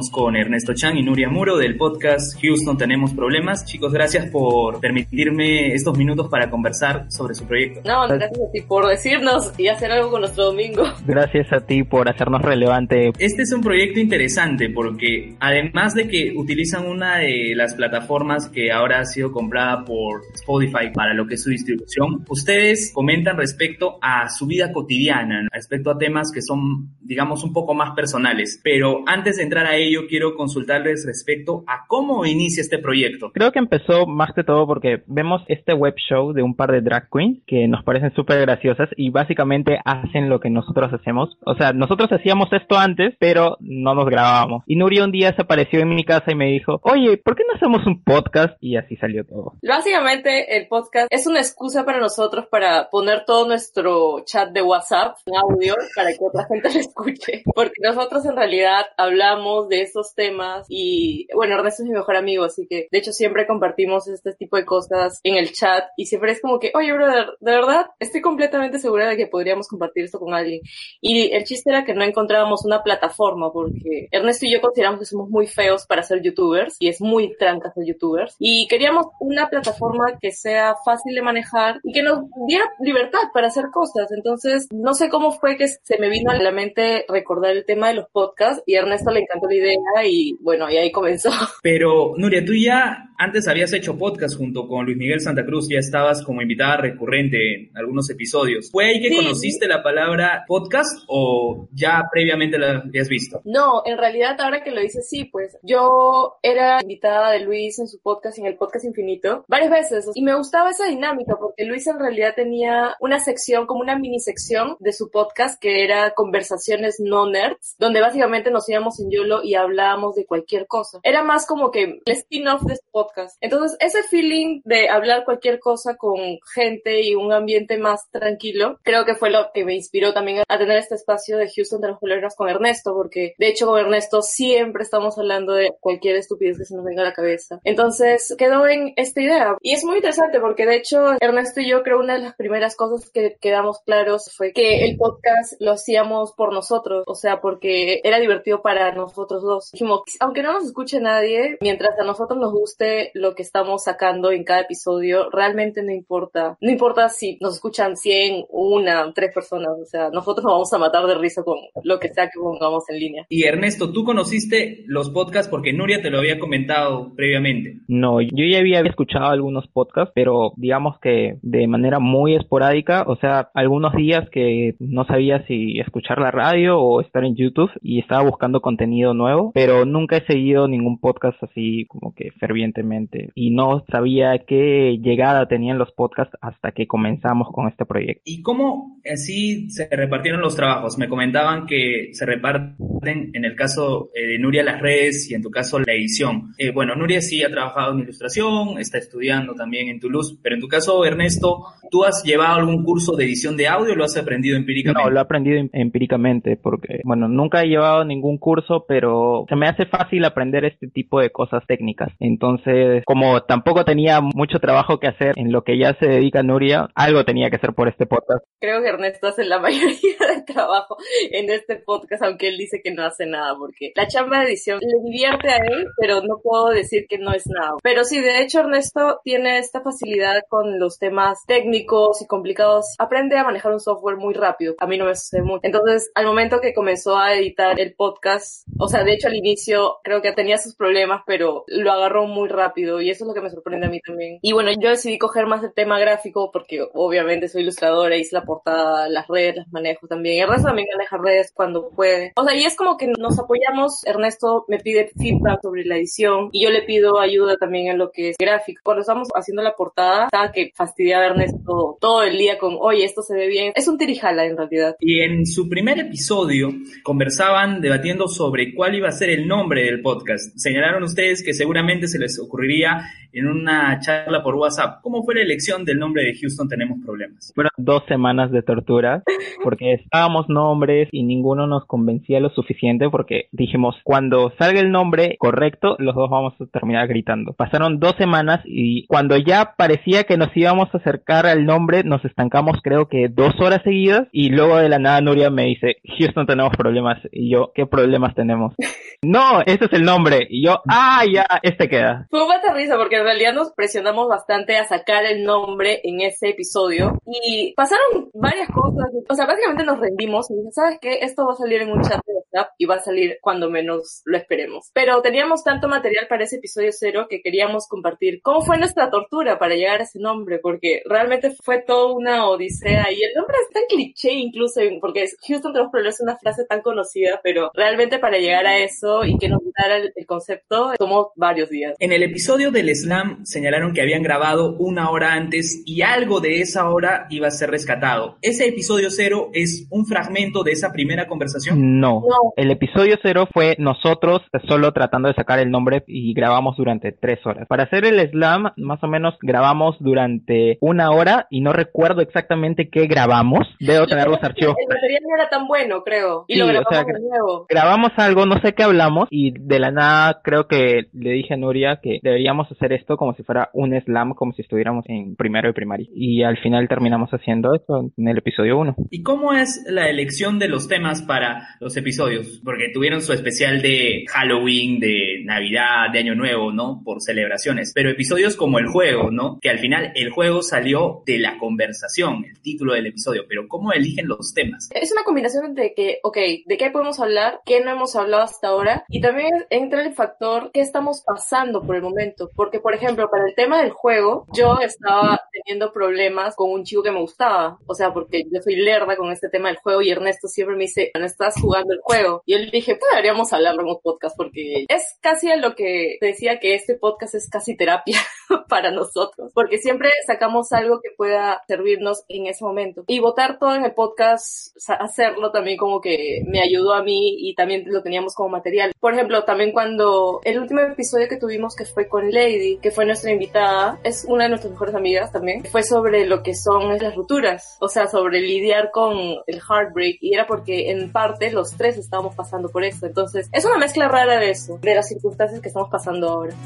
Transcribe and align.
Estamos 0.00 0.24
con 0.24 0.34
Ernesto 0.34 0.72
Chan 0.72 0.96
y 0.96 1.02
Nuria 1.02 1.28
Muro 1.28 1.58
del 1.58 1.76
podcast 1.76 2.40
Houston 2.40 2.78
Tenemos 2.78 3.12
Problemas. 3.12 3.66
Chicos, 3.66 3.92
gracias 3.92 4.30
por 4.30 4.80
permitirme 4.80 5.74
estos 5.74 5.98
minutos 5.98 6.28
para 6.30 6.48
conversar 6.48 7.04
sobre 7.10 7.34
su 7.34 7.46
proyecto. 7.46 7.82
No, 7.84 8.08
gracias 8.08 8.40
a 8.48 8.50
ti 8.50 8.62
por 8.62 8.86
decirnos 8.86 9.52
y 9.58 9.68
hacer 9.68 9.92
algo 9.92 10.10
con 10.10 10.22
nuestro 10.22 10.46
domingo. 10.46 10.84
Gracias 11.04 11.52
a 11.52 11.60
ti 11.66 11.82
por 11.82 12.08
hacernos 12.08 12.40
relevante. 12.40 13.12
Este 13.18 13.42
es 13.42 13.52
un 13.52 13.60
proyecto 13.60 14.00
interesante 14.00 14.70
porque 14.70 15.34
además 15.38 15.92
de 15.92 16.08
que 16.08 16.32
utilizan 16.34 16.86
una 16.86 17.18
de 17.18 17.52
las 17.54 17.74
plataformas 17.74 18.48
que 18.48 18.72
ahora 18.72 19.00
ha 19.00 19.04
sido 19.04 19.32
comprada 19.32 19.84
por 19.84 20.22
Spotify 20.32 20.92
para 20.94 21.12
lo 21.12 21.26
que 21.26 21.34
es 21.34 21.42
su 21.42 21.50
distribución, 21.50 22.24
ustedes 22.30 22.90
comentan 22.94 23.36
respecto 23.36 23.98
a 24.00 24.30
su 24.30 24.46
vida 24.46 24.72
cotidiana, 24.72 25.46
respecto 25.52 25.90
a 25.90 25.98
temas 25.98 26.32
que 26.32 26.40
son, 26.40 26.88
digamos, 27.02 27.44
un 27.44 27.52
poco 27.52 27.74
más 27.74 27.94
personales. 27.94 28.58
Pero 28.64 29.02
antes 29.06 29.36
de 29.36 29.42
entrar 29.42 29.66
a 29.66 29.76
ello, 29.76 29.89
quiero 30.08 30.34
consultarles 30.34 31.04
respecto 31.06 31.64
a 31.66 31.84
cómo 31.86 32.24
inicia 32.26 32.60
este 32.60 32.78
proyecto. 32.78 33.30
Creo 33.32 33.52
que 33.52 33.58
empezó 33.58 34.06
más 34.06 34.32
que 34.34 34.44
todo 34.44 34.66
porque 34.66 35.02
vemos 35.06 35.42
este 35.48 35.74
web 35.74 35.94
show 36.08 36.32
de 36.32 36.42
un 36.42 36.54
par 36.54 36.72
de 36.72 36.80
drag 36.80 37.08
queens 37.10 37.38
que 37.46 37.66
nos 37.68 37.84
parecen 37.84 38.12
súper 38.14 38.40
graciosas 38.40 38.88
y 38.96 39.10
básicamente 39.10 39.78
hacen 39.84 40.28
lo 40.28 40.40
que 40.40 40.50
nosotros 40.50 40.92
hacemos. 40.92 41.36
O 41.44 41.54
sea, 41.54 41.72
nosotros 41.72 42.10
hacíamos 42.12 42.52
esto 42.52 42.78
antes, 42.78 43.14
pero 43.18 43.56
no 43.60 43.94
nos 43.94 44.06
grabábamos. 44.06 44.64
Y 44.66 44.76
Nuria 44.76 45.04
un 45.04 45.12
día 45.12 45.34
se 45.34 45.42
apareció 45.42 45.80
en 45.80 45.94
mi 45.94 46.04
casa 46.04 46.32
y 46.32 46.34
me 46.34 46.46
dijo, 46.46 46.80
oye, 46.82 47.16
¿por 47.16 47.36
qué 47.36 47.44
no 47.46 47.54
hacemos 47.54 47.86
un 47.86 48.02
podcast? 48.02 48.56
Y 48.60 48.76
así 48.76 48.96
salió 48.96 49.24
todo. 49.24 49.54
Básicamente 49.62 50.56
el 50.56 50.68
podcast 50.68 51.08
es 51.10 51.26
una 51.26 51.40
excusa 51.40 51.84
para 51.84 52.00
nosotros 52.00 52.46
para 52.50 52.88
poner 52.90 53.24
todo 53.24 53.46
nuestro 53.46 54.22
chat 54.24 54.50
de 54.50 54.62
WhatsApp 54.62 55.16
en 55.26 55.36
audio 55.36 55.74
para 55.94 56.10
que 56.10 56.18
otra 56.20 56.46
gente 56.48 56.72
lo 56.72 56.80
escuche. 56.80 57.42
Porque 57.54 57.80
nosotros 57.82 58.24
en 58.26 58.36
realidad 58.36 58.86
hablamos 58.96 59.68
de 59.68 59.79
estos 59.82 60.14
temas 60.14 60.66
y 60.68 61.26
bueno, 61.34 61.54
Ernesto 61.54 61.82
es 61.82 61.88
mi 61.88 61.94
mejor 61.94 62.16
amigo, 62.16 62.44
así 62.44 62.66
que 62.66 62.88
de 62.90 62.98
hecho 62.98 63.12
siempre 63.12 63.46
compartimos 63.46 64.08
este 64.08 64.32
tipo 64.32 64.56
de 64.56 64.64
cosas 64.64 65.20
en 65.22 65.36
el 65.36 65.52
chat 65.52 65.84
y 65.96 66.06
siempre 66.06 66.32
es 66.32 66.40
como 66.40 66.58
que, 66.58 66.72
oye, 66.74 66.92
brother, 66.92 67.26
de 67.40 67.52
verdad 67.52 67.86
estoy 67.98 68.20
completamente 68.20 68.78
segura 68.78 69.08
de 69.08 69.16
que 69.16 69.26
podríamos 69.26 69.68
compartir 69.68 70.04
esto 70.04 70.18
con 70.18 70.34
alguien. 70.34 70.60
Y 71.00 71.32
el 71.32 71.44
chiste 71.44 71.70
era 71.70 71.84
que 71.84 71.94
no 71.94 72.04
encontrábamos 72.04 72.64
una 72.64 72.82
plataforma 72.82 73.52
porque 73.52 74.08
Ernesto 74.10 74.46
y 74.46 74.52
yo 74.52 74.60
consideramos 74.60 75.00
que 75.00 75.06
somos 75.06 75.28
muy 75.28 75.46
feos 75.46 75.86
para 75.86 76.02
ser 76.02 76.22
youtubers 76.22 76.76
y 76.78 76.88
es 76.88 77.00
muy 77.00 77.36
tranca 77.36 77.72
ser 77.72 77.84
youtubers 77.84 78.36
y 78.38 78.66
queríamos 78.68 79.06
una 79.20 79.48
plataforma 79.48 80.18
que 80.20 80.32
sea 80.32 80.74
fácil 80.84 81.14
de 81.14 81.22
manejar 81.22 81.80
y 81.82 81.92
que 81.92 82.02
nos 82.02 82.20
diera 82.46 82.64
libertad 82.80 83.20
para 83.32 83.48
hacer 83.48 83.66
cosas. 83.72 84.10
Entonces, 84.12 84.68
no 84.72 84.94
sé 84.94 85.08
cómo 85.08 85.32
fue 85.32 85.56
que 85.56 85.68
se 85.68 85.98
me 85.98 86.08
vino 86.08 86.30
a 86.30 86.36
la 86.36 86.50
mente 86.50 87.04
recordar 87.08 87.52
el 87.52 87.64
tema 87.64 87.88
de 87.88 87.94
los 87.94 88.08
podcasts 88.10 88.62
y 88.66 88.74
a 88.74 88.80
Ernesto 88.80 89.10
le 89.10 89.20
encantó 89.20 89.46
la 89.48 89.54
idea 89.54 89.69
y 90.04 90.36
bueno, 90.40 90.70
y 90.70 90.76
ahí 90.76 90.92
comenzó. 90.92 91.30
Pero, 91.62 92.14
Nuria, 92.16 92.44
tú 92.44 92.52
ya 92.54 93.10
antes 93.20 93.46
habías 93.48 93.72
hecho 93.74 93.98
podcast 93.98 94.36
junto 94.38 94.66
con 94.66 94.86
Luis 94.86 94.96
Miguel 94.96 95.20
Santa 95.20 95.44
Cruz, 95.44 95.68
ya 95.68 95.78
estabas 95.78 96.22
como 96.22 96.40
invitada 96.40 96.78
recurrente 96.78 97.54
en 97.54 97.76
algunos 97.76 98.08
episodios. 98.08 98.70
¿Fue 98.70 98.86
ahí 98.86 99.02
que 99.02 99.14
conociste 99.14 99.68
la 99.68 99.82
palabra 99.82 100.44
podcast 100.48 101.04
o 101.06 101.68
ya 101.72 102.02
previamente 102.10 102.58
la 102.58 102.78
habías 102.78 103.08
visto? 103.08 103.42
No, 103.44 103.82
en 103.84 103.98
realidad 103.98 104.40
ahora 104.40 104.62
que 104.62 104.70
lo 104.70 104.80
dices, 104.80 105.06
sí, 105.06 105.26
pues 105.26 105.58
yo 105.62 106.38
era 106.42 106.80
invitada 106.80 107.32
de 107.32 107.40
Luis 107.40 107.78
en 107.78 107.88
su 107.88 108.00
podcast, 108.00 108.38
en 108.38 108.46
el 108.46 108.56
podcast 108.56 108.86
infinito, 108.86 109.44
varias 109.48 109.70
veces 109.70 110.10
y 110.14 110.22
me 110.22 110.34
gustaba 110.34 110.70
esa 110.70 110.86
dinámica 110.86 111.36
porque 111.38 111.66
Luis 111.66 111.86
en 111.86 111.98
realidad 111.98 112.34
tenía 112.34 112.96
una 113.00 113.20
sección, 113.20 113.66
como 113.66 113.80
una 113.80 113.98
mini 113.98 114.20
sección 114.20 114.76
de 114.80 114.94
su 114.94 115.10
podcast 115.10 115.60
que 115.60 115.84
era 115.84 116.12
conversaciones 116.12 116.96
no 117.00 117.30
nerds, 117.30 117.76
donde 117.78 118.00
básicamente 118.00 118.50
nos 118.50 118.68
íbamos 118.68 118.98
en 118.98 119.10
YOLO 119.10 119.42
y 119.42 119.54
hablábamos 119.60 120.14
de 120.14 120.26
cualquier 120.26 120.66
cosa. 120.66 121.00
Era 121.02 121.22
más 121.22 121.46
como 121.46 121.70
que 121.70 122.00
el 122.04 122.12
spin-off 122.12 122.62
de 122.62 122.76
su 122.76 122.90
podcast 122.90 123.30
entonces, 123.40 123.76
ese 123.80 124.02
feeling 124.04 124.60
de 124.64 124.88
hablar 124.88 125.24
cualquier 125.24 125.58
cosa 125.58 125.96
con 125.96 126.38
gente 126.54 127.02
y 127.02 127.14
un 127.14 127.32
ambiente 127.32 127.78
más 127.78 128.10
tranquilo, 128.10 128.78
creo 128.82 129.04
que 129.04 129.14
fue 129.14 129.30
lo 129.30 129.50
que 129.52 129.64
me 129.64 129.74
inspiró 129.74 130.12
también 130.12 130.42
a 130.46 130.58
tener 130.58 130.78
este 130.78 130.94
espacio 130.94 131.38
de 131.38 131.50
Houston 131.50 131.80
de 131.80 131.88
los 131.88 131.98
Problemas 131.98 132.36
con 132.36 132.48
Ernesto, 132.48 132.94
porque 132.94 133.34
de 133.38 133.48
hecho 133.48 133.66
con 133.66 133.78
Ernesto 133.78 134.22
siempre 134.22 134.82
estamos 134.82 135.18
hablando 135.18 135.54
de 135.54 135.72
cualquier 135.80 136.16
estupidez 136.16 136.58
que 136.58 136.64
se 136.64 136.76
nos 136.76 136.84
venga 136.84 137.02
a 137.02 137.06
la 137.06 137.12
cabeza. 137.12 137.60
Entonces, 137.64 138.34
quedó 138.38 138.66
en 138.66 138.92
esta 138.96 139.20
idea. 139.20 139.56
Y 139.60 139.72
es 139.72 139.84
muy 139.84 139.96
interesante 139.96 140.40
porque 140.40 140.66
de 140.66 140.76
hecho 140.76 141.16
Ernesto 141.20 141.60
y 141.60 141.68
yo 141.68 141.82
creo 141.82 142.00
una 142.00 142.14
de 142.14 142.20
las 142.20 142.36
primeras 142.36 142.76
cosas 142.76 143.10
que 143.10 143.36
quedamos 143.40 143.80
claros 143.80 144.30
fue 144.36 144.52
que 144.52 144.84
el 144.84 144.96
podcast 144.96 145.54
lo 145.60 145.72
hacíamos 145.72 146.32
por 146.32 146.52
nosotros, 146.52 147.04
o 147.06 147.14
sea, 147.14 147.40
porque 147.40 148.00
era 148.04 148.18
divertido 148.18 148.62
para 148.62 148.92
nosotros 148.92 149.42
dos. 149.50 149.70
Dijimos, 149.72 150.02
aunque 150.20 150.42
no 150.42 150.52
nos 150.52 150.64
escuche 150.64 151.00
nadie, 151.00 151.58
mientras 151.60 151.98
a 151.98 152.04
nosotros 152.04 152.38
nos 152.38 152.52
guste 152.52 153.10
lo 153.14 153.34
que 153.34 153.42
estamos 153.42 153.84
sacando 153.84 154.30
en 154.30 154.44
cada 154.44 154.60
episodio, 154.60 155.30
realmente 155.30 155.82
no 155.82 155.92
importa. 155.92 156.56
No 156.60 156.70
importa 156.70 157.08
si 157.08 157.38
nos 157.40 157.54
escuchan 157.54 157.96
100, 157.96 158.46
una, 158.48 159.12
tres 159.12 159.34
personas. 159.34 159.72
O 159.80 159.84
sea, 159.84 160.10
nosotros 160.10 160.44
nos 160.44 160.52
vamos 160.52 160.72
a 160.72 160.78
matar 160.78 161.06
de 161.06 161.14
risa 161.16 161.42
con 161.42 161.58
lo 161.82 161.98
que 161.98 162.08
sea 162.08 162.26
que 162.26 162.40
pongamos 162.40 162.84
en 162.88 162.98
línea. 162.98 163.26
Y 163.28 163.44
Ernesto, 163.44 163.92
tú 163.92 164.04
conociste 164.04 164.84
los 164.86 165.10
podcasts 165.10 165.50
porque 165.50 165.72
Nuria 165.72 166.02
te 166.02 166.10
lo 166.10 166.18
había 166.18 166.38
comentado 166.38 167.14
previamente. 167.14 167.80
No, 167.88 168.20
yo 168.20 168.44
ya 168.50 168.58
había 168.58 168.80
escuchado 168.80 169.26
algunos 169.26 169.66
podcasts, 169.68 170.12
pero 170.14 170.52
digamos 170.56 170.98
que 171.00 171.38
de 171.42 171.66
manera 171.66 171.98
muy 171.98 172.36
esporádica. 172.36 173.04
O 173.06 173.16
sea, 173.16 173.50
algunos 173.54 173.94
días 173.94 174.28
que 174.30 174.74
no 174.78 175.04
sabía 175.04 175.44
si 175.46 175.78
escuchar 175.78 176.20
la 176.20 176.30
radio 176.30 176.78
o 176.78 177.00
estar 177.00 177.24
en 177.24 177.36
YouTube 177.36 177.70
y 177.80 178.00
estaba 178.00 178.22
buscando 178.22 178.60
contenido 178.60 179.14
nuevo, 179.14 179.29
pero 179.54 179.84
nunca 179.84 180.16
he 180.16 180.26
seguido 180.26 180.68
ningún 180.68 180.98
podcast 180.98 181.42
así 181.42 181.86
como 181.88 182.14
que 182.14 182.30
fervientemente 182.32 183.30
y 183.34 183.50
no 183.50 183.84
sabía 183.90 184.38
qué 184.46 184.98
llegada 185.02 185.48
tenían 185.48 185.78
los 185.78 185.92
podcasts 185.92 186.36
hasta 186.40 186.72
que 186.72 186.86
comenzamos 186.86 187.48
con 187.52 187.68
este 187.68 187.86
proyecto. 187.86 188.22
¿Y 188.24 188.42
cómo 188.42 189.00
así 189.10 189.70
se 189.70 189.88
repartieron 189.90 190.40
los 190.40 190.56
trabajos? 190.56 190.98
Me 190.98 191.08
comentaban 191.08 191.66
que 191.66 192.10
se 192.12 192.26
reparten 192.26 193.30
en 193.34 193.44
el 193.44 193.56
caso 193.56 194.10
eh, 194.14 194.26
de 194.26 194.38
Nuria 194.38 194.62
las 194.62 194.80
redes 194.80 195.30
y 195.30 195.34
en 195.34 195.42
tu 195.42 195.50
caso 195.50 195.78
la 195.78 195.92
edición. 195.92 196.52
Eh, 196.58 196.70
bueno, 196.72 196.94
Nuria 196.94 197.20
sí 197.20 197.42
ha 197.42 197.50
trabajado 197.50 197.92
en 197.92 198.00
ilustración, 198.00 198.78
está 198.78 198.98
estudiando 198.98 199.54
también 199.54 199.88
en 199.88 200.00
Toulouse, 200.00 200.38
pero 200.42 200.54
en 200.54 200.60
tu 200.60 200.68
caso, 200.68 201.04
Ernesto, 201.04 201.64
¿tú 201.90 202.04
has 202.04 202.22
llevado 202.24 202.56
algún 202.56 202.84
curso 202.84 203.16
de 203.16 203.24
edición 203.24 203.56
de 203.56 203.68
audio 203.68 203.92
o 203.92 203.96
lo 203.96 204.04
has 204.04 204.16
aprendido 204.16 204.56
empíricamente? 204.56 205.02
No, 205.02 205.10
lo 205.10 205.18
he 205.18 205.22
aprendido 205.22 205.58
em, 205.58 205.68
empíricamente 205.72 206.56
porque, 206.56 207.00
bueno, 207.04 207.28
nunca 207.28 207.62
he 207.62 207.68
llevado 207.68 208.04
ningún 208.04 208.38
curso, 208.38 208.84
pero 208.86 209.19
se 209.48 209.56
me 209.56 209.68
hace 209.68 209.86
fácil 209.86 210.24
aprender 210.24 210.64
este 210.64 210.88
tipo 210.88 211.20
de 211.20 211.30
cosas 211.30 211.62
técnicas. 211.66 212.12
Entonces, 212.18 213.04
como 213.04 213.42
tampoco 213.42 213.84
tenía 213.84 214.20
mucho 214.20 214.58
trabajo 214.58 214.98
que 214.98 215.08
hacer 215.08 215.32
en 215.36 215.52
lo 215.52 215.62
que 215.62 215.78
ya 215.78 215.94
se 215.98 216.06
dedica 216.06 216.42
Nuria, 216.42 216.88
algo 216.94 217.24
tenía 217.24 217.50
que 217.50 217.56
hacer 217.56 217.74
por 217.74 217.88
este 217.88 218.06
podcast. 218.06 218.44
Creo 218.60 218.82
que 218.82 218.88
Ernesto 218.88 219.28
hace 219.28 219.44
la 219.44 219.58
mayoría 219.60 220.16
del 220.28 220.44
trabajo 220.44 220.96
en 221.30 221.50
este 221.50 221.76
podcast, 221.76 222.22
aunque 222.22 222.48
él 222.48 222.58
dice 222.58 222.80
que 222.82 222.92
no 222.92 223.04
hace 223.04 223.26
nada, 223.26 223.56
porque 223.56 223.92
la 223.94 224.06
chamba 224.06 224.40
de 224.40 224.46
edición 224.46 224.78
le 224.80 225.10
divierte 225.10 225.50
a 225.50 225.56
él, 225.56 225.86
pero 225.98 226.22
no 226.22 226.40
puedo 226.42 226.70
decir 226.70 227.06
que 227.08 227.18
no 227.18 227.32
es 227.32 227.46
nada. 227.46 227.72
Pero 227.82 228.04
sí, 228.04 228.20
de 228.20 228.42
hecho, 228.42 228.60
Ernesto 228.60 229.20
tiene 229.24 229.58
esta 229.58 229.80
facilidad 229.80 230.42
con 230.48 230.78
los 230.78 230.98
temas 230.98 231.38
técnicos 231.46 232.22
y 232.22 232.26
complicados. 232.26 232.94
Aprende 232.98 233.36
a 233.38 233.44
manejar 233.44 233.72
un 233.72 233.80
software 233.80 234.16
muy 234.16 234.34
rápido. 234.34 234.74
A 234.78 234.86
mí 234.86 234.98
no 234.98 235.06
me 235.06 235.14
sucede 235.14 235.42
mucho. 235.42 235.60
Entonces, 235.62 236.10
al 236.14 236.26
momento 236.26 236.60
que 236.60 236.74
comenzó 236.74 237.18
a 237.18 237.34
editar 237.34 237.78
el 237.80 237.94
podcast, 237.94 238.66
o 238.78 238.88
sea, 238.88 239.04
de 239.10 239.16
hecho 239.16 239.28
al 239.28 239.34
inicio 239.34 239.98
creo 240.04 240.22
que 240.22 240.32
tenía 240.32 240.56
sus 240.56 240.76
problemas, 240.76 241.22
pero 241.26 241.64
lo 241.66 241.92
agarró 241.92 242.26
muy 242.26 242.48
rápido 242.48 243.00
y 243.00 243.10
eso 243.10 243.24
es 243.24 243.28
lo 243.28 243.34
que 243.34 243.40
me 243.40 243.50
sorprende 243.50 243.86
a 243.86 243.90
mí 243.90 244.00
también. 244.00 244.38
Y 244.42 244.52
bueno, 244.52 244.70
yo 244.80 244.90
decidí 244.90 245.18
coger 245.18 245.46
más 245.46 245.62
el 245.64 245.72
tema 245.74 245.98
gráfico 245.98 246.50
porque 246.52 246.86
obviamente 246.94 247.48
soy 247.48 247.62
ilustradora, 247.62 248.16
hice 248.16 248.36
la 248.36 248.44
portada, 248.44 249.08
las 249.08 249.26
redes 249.26 249.56
las 249.56 249.68
manejo 249.72 250.06
también. 250.06 250.42
Ernesto 250.44 250.68
también 250.68 250.88
maneja 250.94 251.18
redes 251.18 251.52
cuando 251.52 251.90
puede. 251.90 252.32
O 252.36 252.44
sea, 252.44 252.54
y 252.54 252.64
es 252.64 252.76
como 252.76 252.96
que 252.96 253.08
nos 253.08 253.38
apoyamos. 253.38 254.04
Ernesto 254.04 254.64
me 254.68 254.78
pide 254.78 255.10
feedback 255.18 255.60
sobre 255.62 255.84
la 255.84 255.96
edición 255.96 256.50
y 256.52 256.64
yo 256.64 256.70
le 256.70 256.82
pido 256.82 257.18
ayuda 257.18 257.56
también 257.56 257.88
en 257.88 257.98
lo 257.98 258.10
que 258.10 258.30
es 258.30 258.36
gráfico. 258.38 258.80
Cuando 258.84 259.00
estamos 259.00 259.28
haciendo 259.34 259.62
la 259.62 259.74
portada, 259.74 260.24
estaba 260.24 260.52
que 260.52 260.72
fastidiaba 260.74 261.24
a 261.24 261.26
Ernesto 261.28 261.98
todo 262.00 262.22
el 262.22 262.38
día 262.38 262.58
con, 262.58 262.76
oye, 262.80 263.04
esto 263.04 263.22
se 263.22 263.34
ve 263.34 263.48
bien. 263.48 263.72
Es 263.74 263.88
un 263.88 263.98
tirijala 263.98 264.44
en 264.46 264.56
realidad. 264.56 264.96
Y 265.00 265.20
en 265.20 265.46
su 265.46 265.68
primer 265.68 265.98
episodio 265.98 266.68
conversaban 267.02 267.80
debatiendo 267.80 268.28
sobre 268.28 268.74
cuál 268.74 268.94
iba 269.00 269.08
a 269.08 269.12
ser 269.12 269.30
el 269.30 269.48
nombre 269.48 269.84
del 269.84 270.02
podcast. 270.02 270.54
Señalaron 270.56 271.02
ustedes 271.02 271.42
que 271.42 271.54
seguramente 271.54 272.06
se 272.06 272.18
les 272.18 272.38
ocurriría 272.38 273.02
en 273.32 273.46
una 273.46 273.98
charla 274.00 274.42
por 274.42 274.56
WhatsApp. 274.56 275.00
¿Cómo 275.02 275.22
fue 275.22 275.36
la 275.36 275.42
elección 275.42 275.84
del 275.84 275.98
nombre 275.98 276.24
de 276.24 276.34
Houston 276.38 276.68
Tenemos 276.68 276.98
Problemas? 277.04 277.52
Fueron 277.54 277.70
dos 277.78 278.02
semanas 278.08 278.50
de 278.50 278.62
tortura 278.62 279.22
porque 279.62 279.92
estábamos 280.04 280.48
nombres 280.48 281.08
y 281.12 281.22
ninguno 281.22 281.66
nos 281.66 281.86
convencía 281.86 282.40
lo 282.40 282.50
suficiente 282.50 283.08
porque 283.08 283.46
dijimos, 283.52 283.96
cuando 284.04 284.52
salga 284.58 284.80
el 284.80 284.90
nombre 284.90 285.36
correcto, 285.38 285.96
los 285.98 286.14
dos 286.14 286.28
vamos 286.28 286.54
a 286.60 286.66
terminar 286.66 287.08
gritando. 287.08 287.54
Pasaron 287.54 288.00
dos 288.00 288.16
semanas 288.18 288.60
y 288.64 289.06
cuando 289.06 289.36
ya 289.38 289.74
parecía 289.76 290.24
que 290.24 290.36
nos 290.36 290.54
íbamos 290.54 290.94
a 290.94 290.98
acercar 290.98 291.46
al 291.46 291.64
nombre, 291.64 292.04
nos 292.04 292.22
estancamos 292.24 292.80
creo 292.82 293.08
que 293.08 293.28
dos 293.28 293.58
horas 293.60 293.80
seguidas 293.82 294.28
y 294.32 294.50
luego 294.50 294.76
de 294.76 294.90
la 294.90 294.98
nada 294.98 295.20
Nuria 295.22 295.48
me 295.48 295.64
dice, 295.64 295.96
Houston 296.18 296.46
tenemos 296.46 296.76
problemas 296.76 297.18
y 297.32 297.50
yo, 297.50 297.72
¿qué 297.74 297.86
problemas 297.86 298.34
tenemos? 298.34 298.74
No, 299.22 299.60
ese 299.66 299.84
es 299.84 299.92
el 299.92 300.02
nombre 300.02 300.46
y 300.48 300.64
yo, 300.64 300.80
ah, 300.88 301.24
ya, 301.30 301.46
este 301.62 301.88
queda. 301.88 302.26
Fue 302.30 302.42
un 302.42 302.50
risa 302.74 302.96
porque 302.96 303.16
en 303.16 303.24
realidad 303.24 303.52
nos 303.52 303.72
presionamos 303.72 304.28
bastante 304.28 304.76
a 304.76 304.84
sacar 304.84 305.24
el 305.24 305.44
nombre 305.44 306.00
en 306.04 306.20
ese 306.20 306.50
episodio 306.50 307.20
y 307.26 307.74
pasaron 307.74 308.30
varias 308.34 308.68
cosas. 308.68 309.10
O 309.28 309.34
sea, 309.34 309.46
básicamente 309.46 309.84
nos 309.84 309.98
rendimos 309.98 310.50
y 310.50 310.54
dije, 310.54 310.70
¿sabes 310.72 310.98
qué? 311.00 311.18
Esto 311.22 311.46
va 311.46 311.52
a 311.52 311.56
salir 311.56 311.82
en 311.82 311.92
un 311.92 312.02
chat 312.02 312.20
WhatsApp 312.52 312.72
y 312.78 312.86
va 312.86 312.96
a 312.96 313.00
salir 313.00 313.38
cuando 313.40 313.70
menos 313.70 314.22
lo 314.24 314.36
esperemos. 314.36 314.90
Pero 314.94 315.20
teníamos 315.22 315.64
tanto 315.64 315.88
material 315.88 316.26
para 316.28 316.44
ese 316.44 316.56
episodio 316.56 316.90
cero 316.92 317.26
que 317.28 317.42
queríamos 317.42 317.86
compartir 317.88 318.40
cómo 318.42 318.62
fue 318.62 318.78
nuestra 318.78 319.10
tortura 319.10 319.58
para 319.58 319.74
llegar 319.74 320.00
a 320.00 320.04
ese 320.04 320.18
nombre, 320.18 320.58
porque 320.58 321.02
realmente 321.04 321.52
fue 321.62 321.82
toda 321.82 322.14
una 322.14 322.48
odisea 322.48 323.10
y 323.12 323.22
el 323.22 323.34
nombre 323.34 323.56
es 323.66 323.72
tan 323.72 323.84
cliché 323.88 324.32
incluso, 324.32 324.80
porque 325.00 325.26
Houston 325.48 325.72
problemas 325.90 326.16
es 326.16 326.20
una 326.20 326.36
frase 326.38 326.64
tan 326.68 326.82
conocida, 326.82 327.40
pero 327.42 327.70
realmente 327.74 328.18
para 328.18 328.38
llegar 328.38 328.66
a 328.66 328.78
eso 328.78 329.24
y 329.24 329.38
que 329.38 329.48
nos 329.48 329.62
gustara 329.62 329.98
el, 329.98 330.12
el 330.14 330.26
concepto 330.26 330.92
tomó 330.98 331.32
varios 331.36 331.70
días. 331.70 331.94
En 331.98 332.12
el 332.12 332.22
episodio 332.22 332.70
del 332.70 332.94
slam 332.94 333.44
señalaron 333.44 333.92
que 333.92 334.02
habían 334.02 334.22
grabado 334.22 334.76
una 334.78 335.10
hora 335.10 335.32
antes 335.34 335.82
y 335.84 336.02
algo 336.02 336.40
de 336.40 336.60
esa 336.60 336.88
hora 336.90 337.26
iba 337.30 337.48
a 337.48 337.50
ser 337.50 337.70
rescatado. 337.70 338.38
¿Ese 338.42 338.66
episodio 338.66 339.10
cero 339.10 339.50
es 339.52 339.86
un 339.90 340.06
fragmento 340.06 340.62
de 340.62 340.72
esa 340.72 340.92
primera 340.92 341.26
conversación? 341.26 342.00
No. 342.00 342.22
El 342.56 342.70
episodio 342.70 343.16
cero 343.22 343.48
fue 343.52 343.76
nosotros 343.78 344.40
solo 344.68 344.92
tratando 344.92 345.28
de 345.28 345.34
sacar 345.34 345.58
el 345.58 345.70
nombre 345.70 346.04
y 346.06 346.32
grabamos 346.34 346.76
durante 346.76 347.12
tres 347.12 347.44
horas. 347.44 347.66
Para 347.68 347.84
hacer 347.84 348.04
el 348.04 348.20
slam, 348.30 348.72
más 348.76 349.02
o 349.02 349.06
menos 349.06 349.34
grabamos 349.42 349.96
durante 350.00 350.78
una 350.80 351.10
hora 351.10 351.46
y 351.50 351.60
no 351.60 351.72
recuerdo 351.72 352.20
exactamente 352.20 352.88
qué 352.90 353.06
grabamos. 353.06 353.66
Debo 353.78 354.06
tener 354.06 354.28
los 354.28 354.38
archivos. 354.42 354.76
El 354.78 354.88
material 354.88 355.20
no 355.28 355.36
era 355.36 355.48
tan 355.48 355.66
bueno, 355.66 356.02
creo. 356.02 356.44
Y 356.48 356.58
lo 356.58 356.66
grabamos 356.66 357.06
de 357.06 357.20
nuevo. 357.20 357.66
Grabamos 357.68 358.10
algo, 358.16 358.46
no 358.46 358.60
sé 358.60 358.74
qué 358.74 358.82
hablamos 358.82 359.28
y 359.30 359.52
de 359.58 359.78
la 359.78 359.90
nada 359.90 360.40
creo 360.42 360.66
que 360.66 361.08
le 361.12 361.30
dije 361.30 361.54
a 361.54 361.56
Nuria 361.56 362.00
que 362.02 362.20
deberíamos 362.22 362.70
hacer 362.70 362.92
esto 362.92 363.16
como 363.16 363.34
si 363.34 363.42
fuera 363.42 363.70
un 363.72 363.98
slam, 364.00 364.34
como 364.34 364.52
si 364.52 364.62
estuviéramos 364.62 365.04
en 365.08 365.36
primero 365.36 365.68
y 365.68 365.72
primaria. 365.72 366.06
Y 366.14 366.42
al 366.42 366.58
final 366.58 366.88
terminamos 366.88 367.30
haciendo 367.30 367.74
esto 367.74 368.10
en 368.16 368.28
el 368.28 368.38
episodio 368.38 368.78
1. 368.78 368.96
¿Y 369.10 369.22
cómo 369.22 369.52
es 369.52 369.84
la 369.88 370.08
elección 370.08 370.58
de 370.58 370.68
los 370.68 370.88
temas 370.88 371.22
para 371.22 371.68
los 371.80 371.96
episodios? 371.96 372.29
Porque 372.64 372.90
tuvieron 372.92 373.22
su 373.22 373.32
especial 373.32 373.82
de 373.82 374.24
Halloween, 374.28 375.00
de 375.00 375.42
Navidad, 375.44 376.10
de 376.12 376.18
Año 376.18 376.34
Nuevo, 376.34 376.72
¿no? 376.72 377.02
Por 377.04 377.20
celebraciones. 377.20 377.92
Pero 377.94 378.10
episodios 378.10 378.56
como 378.56 378.78
el 378.78 378.86
juego, 378.86 379.30
¿no? 379.30 379.58
Que 379.60 379.70
al 379.70 379.78
final 379.78 380.12
el 380.14 380.30
juego 380.30 380.62
salió 380.62 381.22
de 381.26 381.38
la 381.38 381.58
conversación, 381.58 382.44
el 382.44 382.60
título 382.60 382.94
del 382.94 383.06
episodio. 383.06 383.44
Pero 383.48 383.68
¿cómo 383.68 383.92
eligen 383.92 384.28
los 384.28 384.52
temas? 384.54 384.88
Es 384.94 385.12
una 385.12 385.24
combinación 385.24 385.74
de 385.74 385.94
que, 385.94 386.18
ok, 386.22 386.36
¿de 386.66 386.76
qué 386.76 386.90
podemos 386.90 387.20
hablar? 387.20 387.60
¿Qué 387.64 387.80
no 387.80 387.90
hemos 387.90 388.16
hablado 388.16 388.42
hasta 388.42 388.68
ahora? 388.68 389.04
Y 389.08 389.20
también 389.20 389.50
entra 389.70 390.02
el 390.04 390.12
factor 390.12 390.70
¿qué 390.72 390.80
estamos 390.80 391.22
pasando 391.22 391.82
por 391.82 391.96
el 391.96 392.02
momento? 392.02 392.50
Porque, 392.54 392.80
por 392.80 392.94
ejemplo, 392.94 393.28
para 393.30 393.46
el 393.46 393.54
tema 393.54 393.82
del 393.82 393.90
juego, 393.90 394.46
yo 394.52 394.78
estaba 394.80 395.40
teniendo 395.52 395.92
problemas 395.92 396.54
con 396.56 396.70
un 396.70 396.84
chico 396.84 397.02
que 397.02 397.10
me 397.10 397.20
gustaba. 397.20 397.78
O 397.86 397.94
sea, 397.94 398.12
porque 398.12 398.44
yo 398.50 398.60
soy 398.62 398.76
lerda 398.76 399.16
con 399.16 399.30
este 399.30 399.48
tema 399.48 399.68
del 399.68 399.78
juego 399.78 400.02
y 400.02 400.10
Ernesto 400.10 400.48
siempre 400.48 400.76
me 400.76 400.84
dice, 400.84 401.10
no 401.18 401.24
estás 401.24 401.54
jugando 401.60 401.92
el 401.92 402.00
juego. 402.00 402.19
Y 402.46 402.54
él 402.54 402.70
dije, 402.70 402.96
pues 402.96 403.10
deberíamos 403.10 403.52
hablarlo 403.52 403.82
en 403.82 403.88
un 403.88 404.00
podcast 404.02 404.36
porque 404.36 404.84
es 404.88 405.16
casi 405.20 405.48
lo 405.56 405.74
que 405.74 406.18
decía 406.20 406.60
que 406.60 406.74
este 406.74 406.94
podcast 406.94 407.34
es 407.34 407.48
casi 407.48 407.76
terapia 407.76 408.18
para 408.68 408.90
nosotros. 408.90 409.52
Porque 409.54 409.78
siempre 409.78 410.10
sacamos 410.26 410.72
algo 410.72 411.00
que 411.00 411.10
pueda 411.16 411.62
servirnos 411.66 412.24
en 412.28 412.46
ese 412.46 412.64
momento. 412.64 413.04
Y 413.06 413.18
votar 413.18 413.58
todo 413.58 413.74
en 413.74 413.84
el 413.84 413.92
podcast, 413.92 414.76
hacerlo 414.88 415.50
también 415.50 415.76
como 415.76 416.00
que 416.00 416.42
me 416.46 416.60
ayudó 416.60 416.94
a 416.94 417.02
mí 417.02 417.36
y 417.38 417.54
también 417.54 417.84
lo 417.86 418.02
teníamos 418.02 418.34
como 418.34 418.50
material. 418.50 418.92
Por 419.00 419.14
ejemplo, 419.14 419.44
también 419.44 419.72
cuando 419.72 420.40
el 420.44 420.58
último 420.58 420.80
episodio 420.80 421.28
que 421.28 421.36
tuvimos 421.36 421.74
que 421.74 421.84
fue 421.84 422.08
con 422.08 422.30
Lady, 422.30 422.78
que 422.78 422.90
fue 422.90 423.04
nuestra 423.04 423.32
invitada, 423.32 423.98
es 424.04 424.24
una 424.28 424.44
de 424.44 424.50
nuestras 424.50 424.72
mejores 424.72 424.94
amigas 424.94 425.32
también, 425.32 425.64
fue 425.64 425.82
sobre 425.82 426.26
lo 426.26 426.42
que 426.42 426.54
son 426.54 426.98
las 426.98 427.14
rupturas, 427.14 427.76
o 427.80 427.88
sea, 427.88 428.06
sobre 428.06 428.40
lidiar 428.40 428.90
con 428.90 429.18
el 429.46 429.60
heartbreak 429.60 430.18
y 430.20 430.34
era 430.34 430.46
porque 430.46 430.90
en 430.90 431.12
parte 431.12 431.50
los 431.50 431.76
tres 431.76 431.98
estábamos 432.10 432.34
pasando 432.34 432.68
por 432.68 432.82
eso. 432.82 433.06
Entonces, 433.06 433.48
es 433.52 433.64
una 433.64 433.78
mezcla 433.78 434.08
rara 434.08 434.40
de 434.40 434.50
eso, 434.50 434.78
de 434.82 434.96
las 434.96 435.06
circunstancias 435.06 435.60
que 435.60 435.68
estamos 435.68 435.88
pasando 435.88 436.28
ahora. 436.28 436.56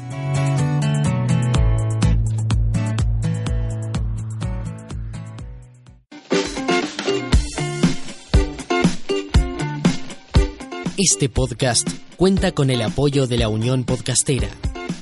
Este 10.97 11.29
podcast 11.29 11.87
cuenta 12.17 12.51
con 12.51 12.71
el 12.71 12.81
apoyo 12.81 13.27
de 13.27 13.37
la 13.37 13.47
Unión 13.47 13.83
Podcastera. 13.83 14.49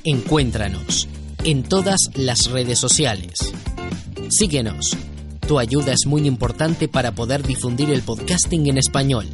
Encuéntranos 0.04 1.08
en 1.44 1.62
todas 1.62 2.10
las 2.16 2.50
redes 2.50 2.78
sociales. 2.78 3.38
Síguenos. 4.28 4.94
Tu 5.48 5.58
ayuda 5.58 5.92
es 5.92 6.06
muy 6.06 6.26
importante 6.26 6.88
para 6.88 7.12
poder 7.12 7.42
difundir 7.42 7.90
el 7.90 8.02
podcasting 8.02 8.66
en 8.66 8.78
español. 8.78 9.26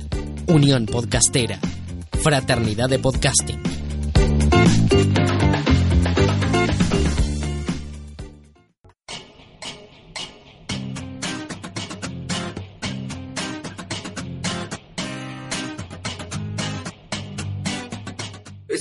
Unión 0.47 0.87
Podcastera. 0.87 1.59
Fraternidad 2.23 2.89
de 2.89 2.99
Podcasting. 2.99 3.70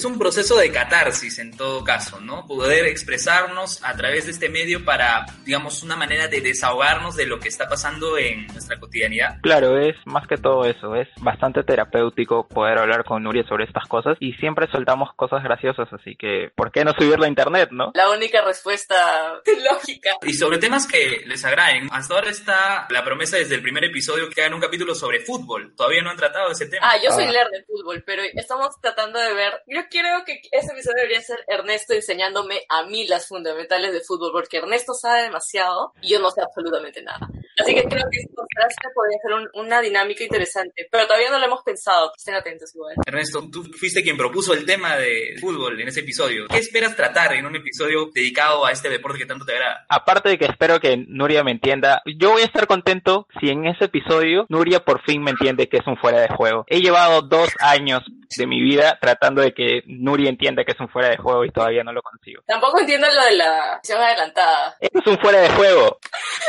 Un 0.10 0.20
proceso 0.20 0.58
de 0.58 0.72
catarsis 0.72 1.40
en 1.40 1.56
todo 1.56 1.84
caso, 1.84 2.20
¿no? 2.20 2.46
Poder 2.48 2.86
expresarnos 2.86 3.84
a 3.84 3.96
través 3.96 4.26
de 4.26 4.32
este 4.32 4.50
medio 4.50 4.84
para, 4.84 5.26
digamos, 5.46 5.84
una 5.84 5.96
manera 5.96 6.28
de 6.28 6.42
desahogarnos 6.42 7.16
de 7.16 7.26
lo 7.26 7.40
que 7.40 7.48
está 7.48 7.68
pasando 7.70 8.18
en 8.18 8.48
nuestra 8.48 8.80
cotidianidad. 8.80 9.40
Claro, 9.42 9.80
es 9.80 9.96
más 10.06 10.28
que 10.28 10.38
todo 10.38 10.66
eso, 10.66 10.96
es 10.96 11.08
bastante 11.22 11.64
terapéutico 11.64 12.48
poder 12.48 12.80
hablar 12.80 13.04
con 13.04 13.24
Nuria 13.24 13.44
sobre 13.48 13.66
estas 13.66 13.88
cosas 13.88 14.18
y 14.20 14.34
siempre 14.34 14.68
soltamos 14.72 15.14
cosas 15.16 15.44
graciosas, 15.44 15.88
así 15.94 16.16
que, 16.16 16.52
¿por 16.56 16.72
qué 16.72 16.84
no 16.84 16.94
subirlo 16.94 17.26
a 17.26 17.30
internet, 17.30 17.70
no? 17.72 17.92
La 17.94 18.10
única 18.10 18.44
respuesta 18.44 18.96
lógica. 19.72 20.12
Y 20.24 20.34
sobre 20.34 20.58
temas 20.58 20.88
que 20.88 21.24
les 21.26 21.44
agraden, 21.46 21.88
hasta 21.92 22.14
ahora 22.14 22.30
está 22.30 22.88
la 22.90 23.04
promesa 23.04 23.38
desde 23.38 23.56
el 23.56 23.62
primer 23.62 23.86
episodio 23.86 24.30
que 24.30 24.42
hagan 24.42 24.54
un 24.54 24.62
capítulo 24.62 24.96
sobre 24.96 25.20
fútbol. 25.20 25.74
Todavía 25.76 26.02
no 26.02 26.10
han 26.10 26.18
tratado 26.18 26.52
ese 26.52 26.68
tema. 26.68 26.88
Ah, 26.90 26.98
yo 27.04 27.12
soy 27.12 27.26
ah. 27.26 27.32
leer 27.32 27.48
de 27.50 27.64
fútbol, 27.64 28.04
pero 28.06 28.24
estamos 28.34 28.80
tratando 28.82 29.20
de 29.20 29.34
ver, 29.34 29.62
yo 29.68 29.82
creo 30.00 30.24
que 30.26 30.42
ese 30.52 30.72
episodio 30.72 30.98
debería 30.98 31.22
ser 31.22 31.40
Ernesto 31.48 31.94
enseñándome 31.94 32.62
a 32.70 32.84
mí 32.84 33.08
las 33.08 33.28
fundamentales 33.28 33.94
de 33.94 34.02
fútbol, 34.02 34.32
porque 34.32 34.58
Ernesto 34.58 34.94
sabe 34.94 35.24
demasiado 35.24 35.94
y 36.02 36.10
yo 36.10 36.20
no 36.20 36.32
sé 36.32 36.42
absolutamente 36.42 37.02
nada. 37.02 37.28
Así 37.60 37.76
que 37.76 37.84
creo 37.84 38.06
que 38.10 38.20
esto 38.20 38.90
podría 38.94 39.18
ser 39.22 39.50
una 39.54 39.82
dinámica 39.82 40.24
interesante, 40.24 40.88
pero 40.90 41.06
todavía 41.06 41.30
no 41.30 41.40
lo 41.40 41.46
hemos 41.46 41.64
pensado. 41.64 42.12
Estén 42.16 42.36
atentos 42.36 42.74
igual. 42.74 42.96
Ernesto, 43.06 43.50
tú 43.52 43.64
fuiste 43.78 44.02
quien 44.02 44.16
propuso 44.16 44.54
el 44.54 44.66
tema 44.66 44.96
de 44.96 45.36
fútbol 45.42 45.80
en 45.80 45.90
ese 45.90 46.00
episodio. 46.00 46.48
¿Qué 46.48 46.58
esperas 46.58 46.96
tratar 46.96 47.34
en 47.34 47.46
un 47.46 47.56
episodio 47.56 48.10
dedicado 48.14 48.66
a 48.66 48.72
este 48.72 48.90
deporte 48.90 49.20
que 49.20 49.26
tanto 49.26 49.46
te 49.46 49.54
agrada? 49.54 49.86
Aparte 49.90 50.30
de 50.30 50.38
que 50.38 50.46
espero 50.46 50.80
que 50.80 50.96
Nuria 51.08 51.44
me 51.44 51.52
entienda, 51.52 52.02
yo 52.18 52.32
voy 52.32 52.44
a 52.44 52.46
estar 52.46 52.66
contento 52.66 53.28
si 53.40 53.50
en 53.50 53.66
ese 53.66 53.86
episodio 53.86 54.46
Nuria 54.48 54.80
por 54.86 55.04
fin 55.04 55.22
me 55.22 55.32
entiende 55.32 55.68
que 55.68 55.78
es 55.78 55.88
un 55.88 55.98
fuera 55.98 56.22
de 56.22 56.30
juego. 56.30 56.64
He 56.68 56.80
llevado 56.80 57.22
dos 57.22 57.50
años 57.60 58.04
de 58.38 58.48
mi 58.48 58.62
vida 58.62 58.98
tratando 59.02 59.42
de 59.42 59.54
que 59.54 59.84
Nuria 59.88 60.30
entienda 60.30 60.64
que 60.64 60.72
es 60.72 60.80
un 60.80 60.90
fuera 60.90 61.10
de 61.10 61.18
juego 61.18 61.46
y 61.46 61.52
todavía 61.52 61.84
no 61.84 61.92
lo 61.92 62.02
consigo. 62.02 62.42
Tampoco 62.46 62.80
entiendo 62.80 63.08
lo 63.08 63.24
de 63.24 63.38
la 63.38 63.74
acción 63.74 64.02
adelantada. 64.02 64.76
es 64.80 65.08
un 65.08 65.18
fuera 65.20 65.40
de 65.40 65.50
juego. 65.50 66.00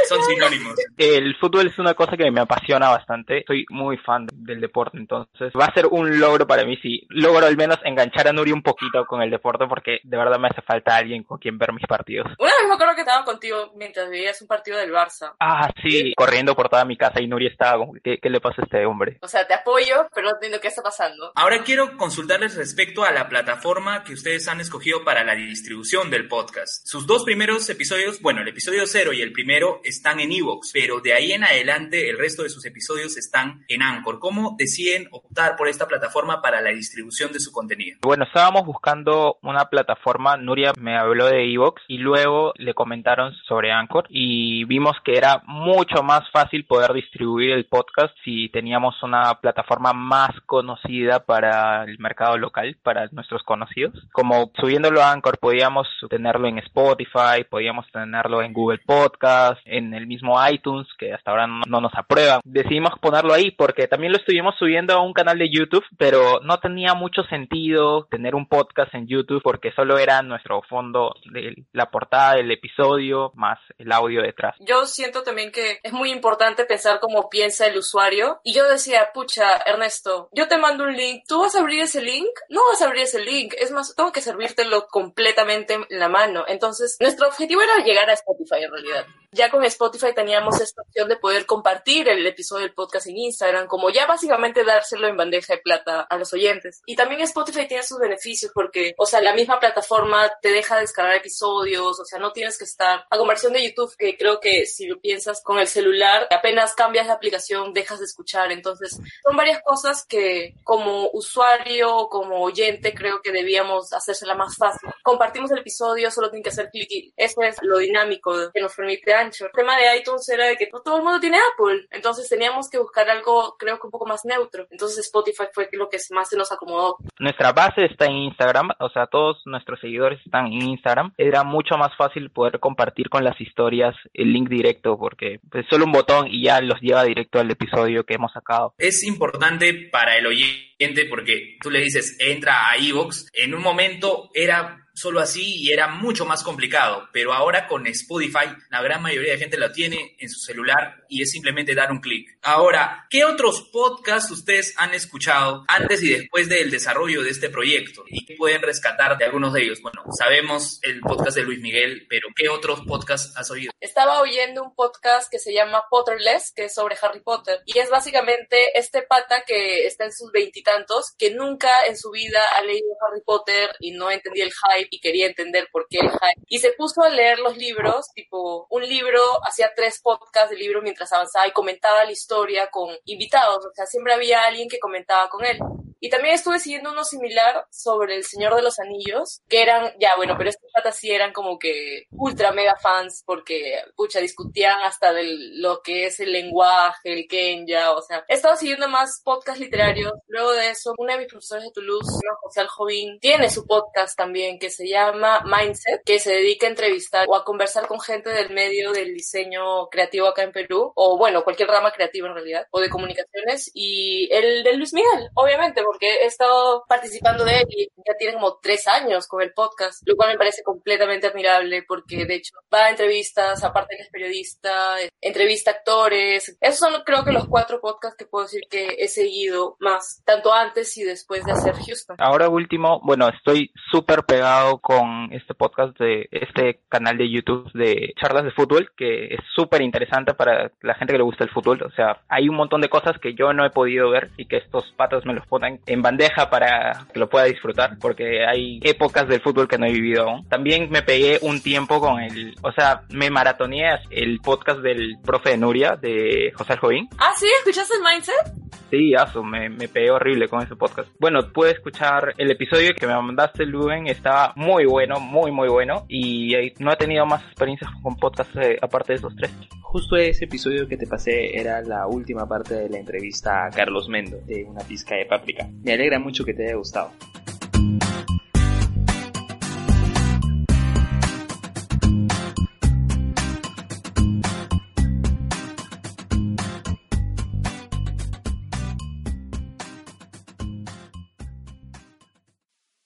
son 0.08 0.22
sinónimos. 0.24 0.74
El 0.96 1.36
fútbol 1.36 1.66
es 1.66 1.78
una 1.78 1.94
cosa 1.94 2.16
que 2.16 2.30
me 2.30 2.40
apasiona 2.40 2.90
bastante. 2.90 3.44
Soy 3.46 3.64
muy 3.70 3.96
fan 3.98 4.26
del 4.32 4.60
deporte, 4.60 4.98
entonces 4.98 5.52
va 5.58 5.66
a 5.66 5.74
ser 5.74 5.86
un 5.86 6.18
logro 6.20 6.46
para 6.46 6.64
mí 6.64 6.76
si 6.82 7.06
logro 7.08 7.46
al 7.46 7.56
menos 7.56 7.78
enganchar 7.84 8.28
a 8.28 8.32
Nuri 8.32 8.52
un 8.52 8.62
poquito 8.62 9.06
con 9.06 9.22
el 9.22 9.30
deporte 9.30 9.66
porque 9.68 10.00
de 10.02 10.16
verdad 10.16 10.38
me 10.38 10.48
hace 10.48 10.62
falta 10.62 10.96
alguien 10.96 11.22
con 11.24 11.38
quien 11.38 11.58
ver 11.58 11.72
mis 11.72 11.86
partidos. 11.86 12.26
Una 12.38 12.50
vez 12.50 12.68
me 12.68 12.74
acuerdo 12.74 12.94
que 12.94 13.00
estaba 13.02 13.24
contigo 13.24 13.72
mientras 13.76 14.08
veías 14.10 14.40
un 14.42 14.48
partido 14.48 14.78
del 14.78 14.92
Barça. 14.92 15.34
Ah, 15.40 15.70
sí, 15.82 16.12
corriendo 16.16 16.54
por 16.54 16.68
toda 16.68 16.84
mi 16.84 16.96
casa 16.96 17.20
y 17.20 17.26
Nuri 17.28 17.46
estaba 17.46 17.78
como, 17.78 17.94
¿qué, 18.02 18.18
qué 18.18 18.30
le 18.30 18.40
pasa 18.40 18.62
a 18.62 18.64
este 18.64 18.84
hombre? 18.86 19.18
O 19.22 19.28
sea, 19.28 19.46
te 19.46 19.54
apoyo, 19.54 20.08
pero 20.14 20.28
no 20.28 20.34
entiendo 20.34 20.60
qué 20.60 20.68
está 20.68 20.82
pasando. 20.82 21.32
Ahora 21.34 21.56
quiero 21.70 21.96
consultarles 21.96 22.56
respecto 22.56 23.04
a 23.04 23.12
la 23.12 23.28
plataforma 23.28 24.02
que 24.02 24.12
ustedes 24.12 24.48
han 24.48 24.60
escogido 24.60 25.04
para 25.04 25.22
la 25.22 25.36
distribución 25.36 26.10
del 26.10 26.26
podcast. 26.26 26.84
Sus 26.84 27.06
dos 27.06 27.22
primeros 27.22 27.70
episodios, 27.70 28.20
bueno, 28.20 28.40
el 28.40 28.48
episodio 28.48 28.88
cero 28.88 29.12
y 29.12 29.22
el 29.22 29.30
primero 29.30 29.80
están 29.84 30.18
en 30.18 30.32
Evox, 30.32 30.72
pero 30.72 31.00
de 31.00 31.14
ahí 31.14 31.30
en 31.30 31.44
adelante 31.44 32.10
el 32.10 32.18
resto 32.18 32.42
de 32.42 32.48
sus 32.48 32.66
episodios 32.66 33.16
están 33.16 33.64
en 33.68 33.82
Anchor. 33.82 34.18
¿Cómo 34.18 34.56
deciden 34.58 35.06
optar 35.12 35.54
por 35.54 35.68
esta 35.68 35.86
plataforma 35.86 36.42
para 36.42 36.60
la 36.60 36.70
distribución 36.70 37.30
de 37.30 37.38
su 37.38 37.52
contenido? 37.52 37.98
Bueno, 38.02 38.24
estábamos 38.24 38.66
buscando 38.66 39.38
una 39.42 39.66
plataforma, 39.66 40.36
Nuria 40.36 40.72
me 40.76 40.98
habló 40.98 41.26
de 41.26 41.54
Evox 41.54 41.82
y 41.86 41.98
luego 41.98 42.52
le 42.56 42.74
comentaron 42.74 43.32
sobre 43.46 43.70
Anchor 43.70 44.06
y 44.08 44.64
vimos 44.64 44.96
que 45.04 45.16
era 45.16 45.40
mucho 45.46 46.02
más 46.02 46.28
fácil 46.32 46.66
poder 46.66 46.92
distribuir 46.94 47.52
el 47.52 47.66
podcast 47.66 48.12
si 48.24 48.48
teníamos 48.48 49.00
una 49.04 49.36
plataforma 49.40 49.92
más 49.92 50.32
conocida 50.46 51.24
para 51.24 51.59
el 51.86 51.98
mercado 51.98 52.36
local, 52.38 52.76
para 52.82 53.08
nuestros 53.12 53.42
conocidos. 53.42 53.94
Como 54.12 54.50
subiéndolo 54.60 55.02
a 55.02 55.12
Anchor 55.12 55.38
podíamos 55.38 55.86
tenerlo 56.08 56.48
en 56.48 56.58
Spotify, 56.58 57.44
podíamos 57.48 57.86
tenerlo 57.92 58.42
en 58.42 58.52
Google 58.52 58.80
Podcast, 58.84 59.60
en 59.64 59.94
el 59.94 60.06
mismo 60.06 60.36
iTunes 60.48 60.86
que 60.98 61.12
hasta 61.12 61.30
ahora 61.30 61.46
no, 61.46 61.62
no 61.66 61.80
nos 61.80 61.92
aprueban. 61.94 62.40
Decidimos 62.44 62.92
ponerlo 63.00 63.32
ahí 63.32 63.50
porque 63.50 63.88
también 63.88 64.12
lo 64.12 64.18
estuvimos 64.18 64.54
subiendo 64.58 64.94
a 64.94 65.02
un 65.02 65.12
canal 65.12 65.38
de 65.38 65.50
YouTube, 65.50 65.84
pero 65.98 66.40
no 66.42 66.58
tenía 66.58 66.94
mucho 66.94 67.22
sentido 67.24 68.06
tener 68.10 68.34
un 68.34 68.46
podcast 68.46 68.94
en 68.94 69.06
YouTube 69.06 69.42
porque 69.42 69.72
solo 69.72 69.98
era 69.98 70.22
nuestro 70.22 70.62
fondo 70.62 71.14
de 71.32 71.64
la 71.72 71.90
portada 71.90 72.34
del 72.34 72.50
episodio 72.50 73.32
más 73.34 73.58
el 73.78 73.92
audio 73.92 74.22
detrás. 74.22 74.56
Yo 74.60 74.86
siento 74.86 75.22
también 75.22 75.52
que 75.52 75.80
es 75.82 75.92
muy 75.92 76.10
importante 76.10 76.64
pensar 76.64 77.00
cómo 77.00 77.28
piensa 77.28 77.66
el 77.66 77.78
usuario. 77.78 78.40
Y 78.44 78.54
yo 78.54 78.68
decía, 78.68 79.10
pucha, 79.12 79.56
Ernesto, 79.66 80.28
yo 80.32 80.48
te 80.48 80.58
mando 80.58 80.84
un 80.84 80.94
link, 80.94 81.24
¿tú 81.26 81.44
vas 81.50 81.56
a 81.56 81.60
abrir 81.60 81.80
ese 81.80 82.00
link? 82.00 82.28
No 82.48 82.60
vas 82.68 82.80
a 82.80 82.86
abrir 82.86 83.02
ese 83.02 83.18
link. 83.20 83.54
Es 83.58 83.72
más, 83.72 83.94
tengo 83.96 84.12
que 84.12 84.20
servírtelo 84.20 84.86
completamente 84.86 85.74
en 85.74 85.84
la 85.88 86.08
mano. 86.08 86.44
Entonces, 86.46 86.96
nuestro 87.00 87.26
objetivo 87.26 87.60
era 87.60 87.84
llegar 87.84 88.08
a 88.08 88.12
Spotify 88.12 88.62
en 88.62 88.70
realidad. 88.70 89.06
Ya 89.32 89.48
con 89.48 89.64
Spotify 89.64 90.12
teníamos 90.12 90.60
esta 90.60 90.82
opción 90.82 91.08
de 91.08 91.16
poder 91.16 91.46
compartir 91.46 92.08
el 92.08 92.26
episodio 92.26 92.64
del 92.64 92.74
podcast 92.74 93.06
en 93.06 93.16
Instagram, 93.16 93.68
como 93.68 93.90
ya 93.90 94.04
básicamente 94.06 94.64
dárselo 94.64 95.06
en 95.06 95.16
bandeja 95.16 95.54
de 95.54 95.60
plata 95.60 96.00
a 96.00 96.18
los 96.18 96.32
oyentes. 96.32 96.82
Y 96.84 96.96
también 96.96 97.20
Spotify 97.20 97.68
tiene 97.68 97.84
sus 97.84 98.00
beneficios 98.00 98.50
porque, 98.52 98.92
o 98.98 99.06
sea, 99.06 99.20
la 99.20 99.32
misma 99.32 99.60
plataforma 99.60 100.28
te 100.42 100.50
deja 100.50 100.80
descargar 100.80 101.14
episodios, 101.14 102.00
o 102.00 102.04
sea, 102.04 102.18
no 102.18 102.32
tienes 102.32 102.58
que 102.58 102.64
estar 102.64 103.06
a 103.08 103.18
conversión 103.18 103.52
de 103.52 103.62
YouTube, 103.62 103.94
que 103.96 104.16
creo 104.16 104.40
que 104.40 104.66
si 104.66 104.88
lo 104.88 105.00
piensas 105.00 105.40
con 105.44 105.60
el 105.60 105.68
celular, 105.68 106.26
apenas 106.30 106.74
cambias 106.74 107.06
la 107.06 107.12
aplicación, 107.12 107.72
dejas 107.72 108.00
de 108.00 108.06
escuchar. 108.06 108.50
Entonces, 108.50 108.98
son 109.22 109.36
varias 109.36 109.62
cosas 109.62 110.04
que 110.06 110.56
como 110.64 111.08
usuario 111.12 112.08
como 112.08 112.42
oyente 112.42 112.92
creo 112.94 113.22
que 113.22 113.30
debíamos 113.30 113.92
hacérsela 113.92 114.34
más 114.34 114.56
fácil. 114.56 114.90
Compartimos 115.04 115.52
el 115.52 115.58
episodio, 115.58 116.10
solo 116.10 116.30
tienen 116.30 116.42
que 116.42 116.50
hacer 116.50 116.68
clic 116.70 116.90
eso 117.16 117.42
es 117.42 117.56
lo 117.62 117.78
dinámico 117.78 118.32
que 118.52 118.60
nos 118.60 118.74
permite 118.74 119.14
Anchor. 119.20 119.50
El 119.52 119.56
tema 119.56 119.76
de 119.76 119.98
iTunes 119.98 120.28
era 120.28 120.46
de 120.46 120.56
que 120.56 120.68
no 120.72 120.80
todo 120.80 120.98
el 120.98 121.04
mundo 121.04 121.20
tiene 121.20 121.38
Apple, 121.38 121.86
entonces 121.90 122.28
teníamos 122.28 122.68
que 122.68 122.78
buscar 122.78 123.08
algo 123.08 123.56
creo 123.58 123.78
que 123.78 123.86
un 123.86 123.90
poco 123.90 124.06
más 124.06 124.24
neutro. 124.24 124.66
Entonces 124.70 124.98
Spotify 125.06 125.44
fue 125.52 125.68
lo 125.72 125.88
que 125.88 125.98
más 126.10 126.28
se 126.28 126.36
nos 126.36 126.52
acomodó. 126.52 126.96
Nuestra 127.18 127.52
base 127.52 127.84
está 127.84 128.06
en 128.06 128.16
Instagram, 128.16 128.70
o 128.78 128.88
sea, 128.90 129.06
todos 129.06 129.40
nuestros 129.44 129.80
seguidores 129.80 130.20
están 130.24 130.46
en 130.46 130.62
Instagram. 130.62 131.12
Era 131.16 131.44
mucho 131.44 131.76
más 131.76 131.96
fácil 131.96 132.30
poder 132.30 132.58
compartir 132.60 133.08
con 133.08 133.24
las 133.24 133.40
historias 133.40 133.94
el 134.14 134.32
link 134.32 134.48
directo 134.48 134.98
porque 134.98 135.40
pues, 135.50 135.66
solo 135.68 135.84
un 135.84 135.92
botón 135.92 136.26
y 136.28 136.44
ya 136.44 136.60
los 136.60 136.80
lleva 136.80 137.04
directo 137.04 137.38
al 137.38 137.50
episodio 137.50 138.04
que 138.04 138.14
hemos 138.14 138.32
sacado. 138.32 138.74
Es 138.78 139.04
importante 139.04 139.88
para 139.90 140.16
el 140.16 140.26
oyente 140.26 141.06
porque 141.08 141.56
tú 141.60 141.70
le 141.70 141.80
dices 141.80 142.16
entra 142.20 142.70
a 142.70 142.78
iVoox, 142.78 143.26
en 143.34 143.54
un 143.54 143.62
momento 143.62 144.30
era 144.34 144.86
solo 145.00 145.20
así 145.20 145.62
y 145.62 145.72
era 145.72 145.88
mucho 145.88 146.26
más 146.26 146.42
complicado, 146.42 147.08
pero 147.12 147.32
ahora 147.32 147.66
con 147.66 147.86
Spotify 147.86 148.46
la 148.70 148.82
gran 148.82 149.02
mayoría 149.02 149.32
de 149.32 149.38
gente 149.38 149.56
lo 149.56 149.72
tiene 149.72 150.16
en 150.18 150.28
su 150.28 150.40
celular 150.40 151.04
y 151.08 151.22
es 151.22 151.30
simplemente 151.30 151.74
dar 151.74 151.90
un 151.90 152.00
clic. 152.00 152.38
Ahora, 152.42 153.06
¿qué 153.08 153.24
otros 153.24 153.68
podcasts 153.72 154.30
ustedes 154.30 154.74
han 154.76 154.94
escuchado 154.94 155.64
antes 155.68 156.02
y 156.02 156.10
después 156.10 156.48
del 156.48 156.70
desarrollo 156.70 157.22
de 157.22 157.30
este 157.30 157.48
proyecto? 157.48 158.04
¿Y 158.06 158.26
qué 158.26 158.36
pueden 158.36 158.62
rescatar 158.62 159.16
de 159.16 159.24
algunos 159.24 159.52
de 159.52 159.62
ellos? 159.62 159.80
Bueno, 159.80 160.04
sabemos 160.16 160.78
el 160.82 161.00
podcast 161.00 161.36
de 161.36 161.44
Luis 161.44 161.60
Miguel, 161.60 162.06
pero 162.08 162.28
¿qué 162.36 162.48
otros 162.48 162.80
podcasts 162.86 163.36
has 163.36 163.50
oído? 163.50 163.72
Estaba 163.80 164.20
oyendo 164.20 164.62
un 164.62 164.74
podcast 164.74 165.30
que 165.30 165.38
se 165.38 165.52
llama 165.52 165.84
Potterless, 165.88 166.52
que 166.54 166.66
es 166.66 166.74
sobre 166.74 166.96
Harry 167.00 167.20
Potter, 167.20 167.60
y 167.64 167.78
es 167.78 167.88
básicamente 167.88 168.78
este 168.78 169.02
pata 169.02 169.44
que 169.46 169.86
está 169.86 170.04
en 170.04 170.12
sus 170.12 170.30
veintitantos, 170.30 171.14
que 171.18 171.30
nunca 171.30 171.86
en 171.86 171.96
su 171.96 172.10
vida 172.10 172.40
ha 172.56 172.62
leído 172.62 172.88
Harry 173.06 173.22
Potter 173.24 173.70
y 173.80 173.92
no 173.92 174.10
entendía 174.10 174.44
el 174.44 174.52
hype 174.52 174.89
y 174.90 175.00
quería 175.00 175.26
entender 175.26 175.68
por 175.72 175.86
qué. 175.88 176.00
Y 176.48 176.58
se 176.58 176.72
puso 176.72 177.02
a 177.02 177.08
leer 177.08 177.38
los 177.38 177.56
libros, 177.56 178.08
tipo, 178.14 178.66
un 178.70 178.86
libro, 178.86 179.22
hacía 179.46 179.72
tres 179.74 180.00
podcasts 180.02 180.50
de 180.50 180.56
libro 180.56 180.82
mientras 180.82 181.12
avanzaba 181.12 181.46
y 181.46 181.52
comentaba 181.52 182.04
la 182.04 182.12
historia 182.12 182.68
con 182.70 182.90
invitados, 183.04 183.64
o 183.64 183.72
sea, 183.74 183.86
siempre 183.86 184.12
había 184.12 184.44
alguien 184.44 184.68
que 184.68 184.78
comentaba 184.78 185.28
con 185.28 185.44
él. 185.44 185.58
Y 186.00 186.08
también 186.08 186.34
estuve 186.34 186.58
siguiendo 186.58 186.90
uno 186.92 187.04
similar 187.04 187.66
sobre 187.70 188.16
El 188.16 188.24
Señor 188.24 188.54
de 188.56 188.62
los 188.62 188.78
Anillos, 188.78 189.42
que 189.48 189.62
eran, 189.62 189.92
ya 190.00 190.16
bueno, 190.16 190.34
pero 190.36 190.50
estos 190.50 190.70
patas 190.72 190.96
sí 190.96 191.10
eran 191.10 191.32
como 191.32 191.58
que 191.58 192.04
ultra 192.10 192.52
mega 192.52 192.76
fans 192.76 193.22
porque, 193.26 193.82
pucha, 193.96 194.20
discutían 194.20 194.80
hasta 194.82 195.12
de 195.12 195.24
lo 195.54 195.82
que 195.82 196.06
es 196.06 196.18
el 196.20 196.32
lenguaje, 196.32 197.12
el 197.12 197.26
Kenya, 197.28 197.92
o 197.92 198.02
sea, 198.02 198.24
he 198.28 198.34
estado 198.34 198.56
siguiendo 198.56 198.88
más 198.88 199.20
podcasts 199.24 199.60
literarios. 199.60 200.12
Luego 200.28 200.52
de 200.52 200.70
eso, 200.70 200.94
una 200.96 201.14
de 201.14 201.20
mis 201.20 201.28
profesores 201.28 201.64
de 201.64 201.70
Toulouse, 201.72 202.20
José 202.40 202.60
Aljovín, 202.60 203.18
tiene 203.20 203.50
su 203.50 203.66
podcast 203.66 204.16
también 204.16 204.58
que 204.58 204.70
se 204.70 204.88
llama 204.88 205.42
Mindset, 205.44 206.02
que 206.04 206.18
se 206.18 206.32
dedica 206.32 206.66
a 206.66 206.70
entrevistar 206.70 207.26
o 207.28 207.36
a 207.36 207.44
conversar 207.44 207.86
con 207.86 208.00
gente 208.00 208.30
del 208.30 208.50
medio 208.50 208.92
del 208.92 209.12
diseño 209.14 209.88
creativo 209.88 210.28
acá 210.28 210.42
en 210.42 210.52
Perú, 210.52 210.92
o 210.94 211.18
bueno, 211.18 211.44
cualquier 211.44 211.68
rama 211.68 211.92
creativa 211.92 212.28
en 212.28 212.34
realidad, 212.34 212.66
o 212.70 212.80
de 212.80 212.88
comunicaciones, 212.88 213.70
y 213.74 214.28
el 214.32 214.62
de 214.62 214.74
Luis 214.74 214.94
Miguel, 214.94 215.28
obviamente, 215.34 215.82
porque 215.90 216.22
he 216.22 216.26
estado 216.26 216.84
participando 216.86 217.44
de 217.44 217.62
él 217.62 217.66
y 217.68 217.88
ya 218.06 218.16
tiene 218.16 218.34
como 218.34 218.60
tres 218.62 218.86
años 218.86 219.26
con 219.26 219.42
el 219.42 219.52
podcast, 219.52 220.06
lo 220.06 220.14
cual 220.14 220.30
me 220.30 220.38
parece 220.38 220.62
completamente 220.62 221.26
admirable 221.26 221.82
porque 221.82 222.26
de 222.26 222.36
hecho 222.36 222.54
va 222.72 222.84
a 222.84 222.90
entrevistas, 222.90 223.64
aparte 223.64 223.96
que 223.96 224.04
es 224.04 224.08
periodista, 224.08 224.94
entrevista 225.20 225.72
actores. 225.72 226.56
Esos 226.60 226.78
son 226.78 227.02
creo 227.04 227.24
que 227.24 227.32
los 227.32 227.48
cuatro 227.48 227.80
podcasts 227.80 228.16
que 228.16 228.24
puedo 228.24 228.44
decir 228.44 228.62
que 228.70 228.98
he 229.00 229.08
seguido 229.08 229.76
más, 229.80 230.22
tanto 230.24 230.52
antes 230.52 230.96
y 230.96 231.02
después 231.02 231.44
de 231.44 231.50
hacer 231.50 231.74
Houston. 231.74 232.14
Ahora 232.20 232.48
último, 232.48 233.00
bueno, 233.02 233.28
estoy 233.28 233.72
súper 233.90 234.22
pegado 234.22 234.78
con 234.78 235.32
este 235.32 235.54
podcast 235.54 235.98
de 235.98 236.28
este 236.30 236.82
canal 236.88 237.18
de 237.18 237.28
YouTube 237.28 237.68
de 237.74 238.12
charlas 238.20 238.44
de 238.44 238.52
fútbol 238.52 238.92
que 238.96 239.34
es 239.34 239.40
súper 239.56 239.82
interesante 239.82 240.34
para 240.34 240.70
la 240.82 240.94
gente 240.94 241.14
que 241.14 241.18
le 241.18 241.24
gusta 241.24 241.42
el 241.42 241.50
fútbol. 241.50 241.82
O 241.82 241.90
sea, 241.90 242.20
hay 242.28 242.48
un 242.48 242.54
montón 242.54 242.80
de 242.80 242.88
cosas 242.88 243.18
que 243.18 243.34
yo 243.34 243.52
no 243.52 243.64
he 243.64 243.70
podido 243.70 244.08
ver 244.08 244.30
y 244.36 244.46
que 244.46 244.58
estos 244.58 244.92
patos 244.92 245.26
me 245.26 245.34
los 245.34 245.46
ponen 245.48 245.79
en 245.86 246.02
bandeja 246.02 246.50
para 246.50 247.06
que 247.12 247.18
lo 247.18 247.28
pueda 247.28 247.46
disfrutar 247.46 247.98
porque 248.00 248.44
hay 248.46 248.80
épocas 248.82 249.28
del 249.28 249.40
fútbol 249.40 249.68
que 249.68 249.78
no 249.78 249.86
he 249.86 249.92
vivido 249.92 250.28
aún. 250.28 250.48
También 250.48 250.90
me 250.90 251.02
pegué 251.02 251.38
un 251.42 251.62
tiempo 251.62 252.00
con 252.00 252.20
el, 252.20 252.54
o 252.62 252.72
sea, 252.72 253.02
me 253.10 253.30
maratoneé 253.30 253.98
el 254.10 254.40
podcast 254.40 254.80
del 254.80 255.16
profe 255.24 255.50
de 255.50 255.58
Nuria 255.58 255.96
de 255.96 256.52
José 256.54 256.74
Aljovín. 256.74 257.08
Ah, 257.18 257.32
sí, 257.36 257.46
¿escuchaste 257.58 257.94
el 257.96 258.02
Mindset? 258.02 258.70
Sí, 258.90 259.14
aso, 259.14 259.44
me, 259.44 259.68
me 259.68 259.88
pegué 259.88 260.10
horrible 260.10 260.48
con 260.48 260.62
ese 260.62 260.74
podcast. 260.74 261.08
Bueno, 261.20 261.40
pude 261.52 261.70
escuchar 261.70 262.34
el 262.36 262.50
episodio 262.50 262.92
que 262.94 263.06
me 263.06 263.14
mandaste, 263.14 263.64
Luen, 263.64 264.08
estaba 264.08 264.52
muy 264.56 264.84
bueno, 264.84 265.20
muy, 265.20 265.52
muy 265.52 265.68
bueno. 265.68 266.06
Y 266.08 266.72
no 266.80 266.92
he 266.92 266.96
tenido 266.96 267.24
más 267.24 267.42
experiencias 267.44 267.90
con 268.02 268.16
podcasts 268.16 268.56
eh, 268.56 268.78
aparte 268.82 269.12
de 269.12 269.18
esos 269.18 269.36
tres. 269.36 269.52
Justo 269.90 270.14
ese 270.14 270.44
episodio 270.44 270.86
que 270.86 270.96
te 270.96 271.08
pasé 271.08 271.58
era 271.58 271.82
la 271.82 272.06
última 272.06 272.46
parte 272.46 272.74
de 272.74 272.88
la 272.88 272.98
entrevista 272.98 273.66
a 273.66 273.70
Carlos 273.70 274.08
Mendo, 274.08 274.38
de 274.46 274.62
Una 274.62 274.84
Pizca 274.84 275.16
de 275.16 275.26
Páprica. 275.26 275.68
Me 275.82 275.94
alegra 275.94 276.20
mucho 276.20 276.44
que 276.44 276.54
te 276.54 276.64
haya 276.64 276.76
gustado. 276.76 277.10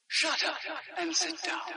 Shut 0.07 0.43
up 0.43 0.99
and 0.99 1.11
sit 1.15 1.33
down. 1.43 1.74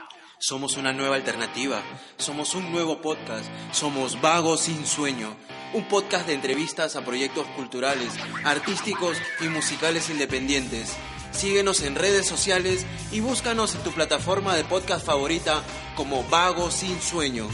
Somos 0.49 0.77
una 0.77 0.93
nueva 0.93 1.15
alternativa, 1.15 1.83
somos 2.17 2.55
un 2.55 2.71
nuevo 2.71 3.01
podcast, 3.01 3.45
somos 3.71 4.19
Vagos 4.19 4.61
sin 4.61 4.83
Sueño, 4.83 5.35
un 5.75 5.87
podcast 5.87 6.25
de 6.25 6.33
entrevistas 6.33 6.95
a 6.95 7.05
proyectos 7.05 7.45
culturales, 7.55 8.15
artísticos 8.43 9.15
y 9.41 9.43
musicales 9.43 10.09
independientes. 10.09 10.97
Síguenos 11.29 11.83
en 11.83 11.93
redes 11.93 12.25
sociales 12.25 12.87
y 13.11 13.19
búscanos 13.19 13.75
en 13.75 13.83
tu 13.83 13.91
plataforma 13.91 14.55
de 14.55 14.63
podcast 14.63 15.05
favorita 15.05 15.61
como 15.95 16.23
Vagos 16.23 16.73
sin 16.73 16.99
Sueño. 16.99 17.47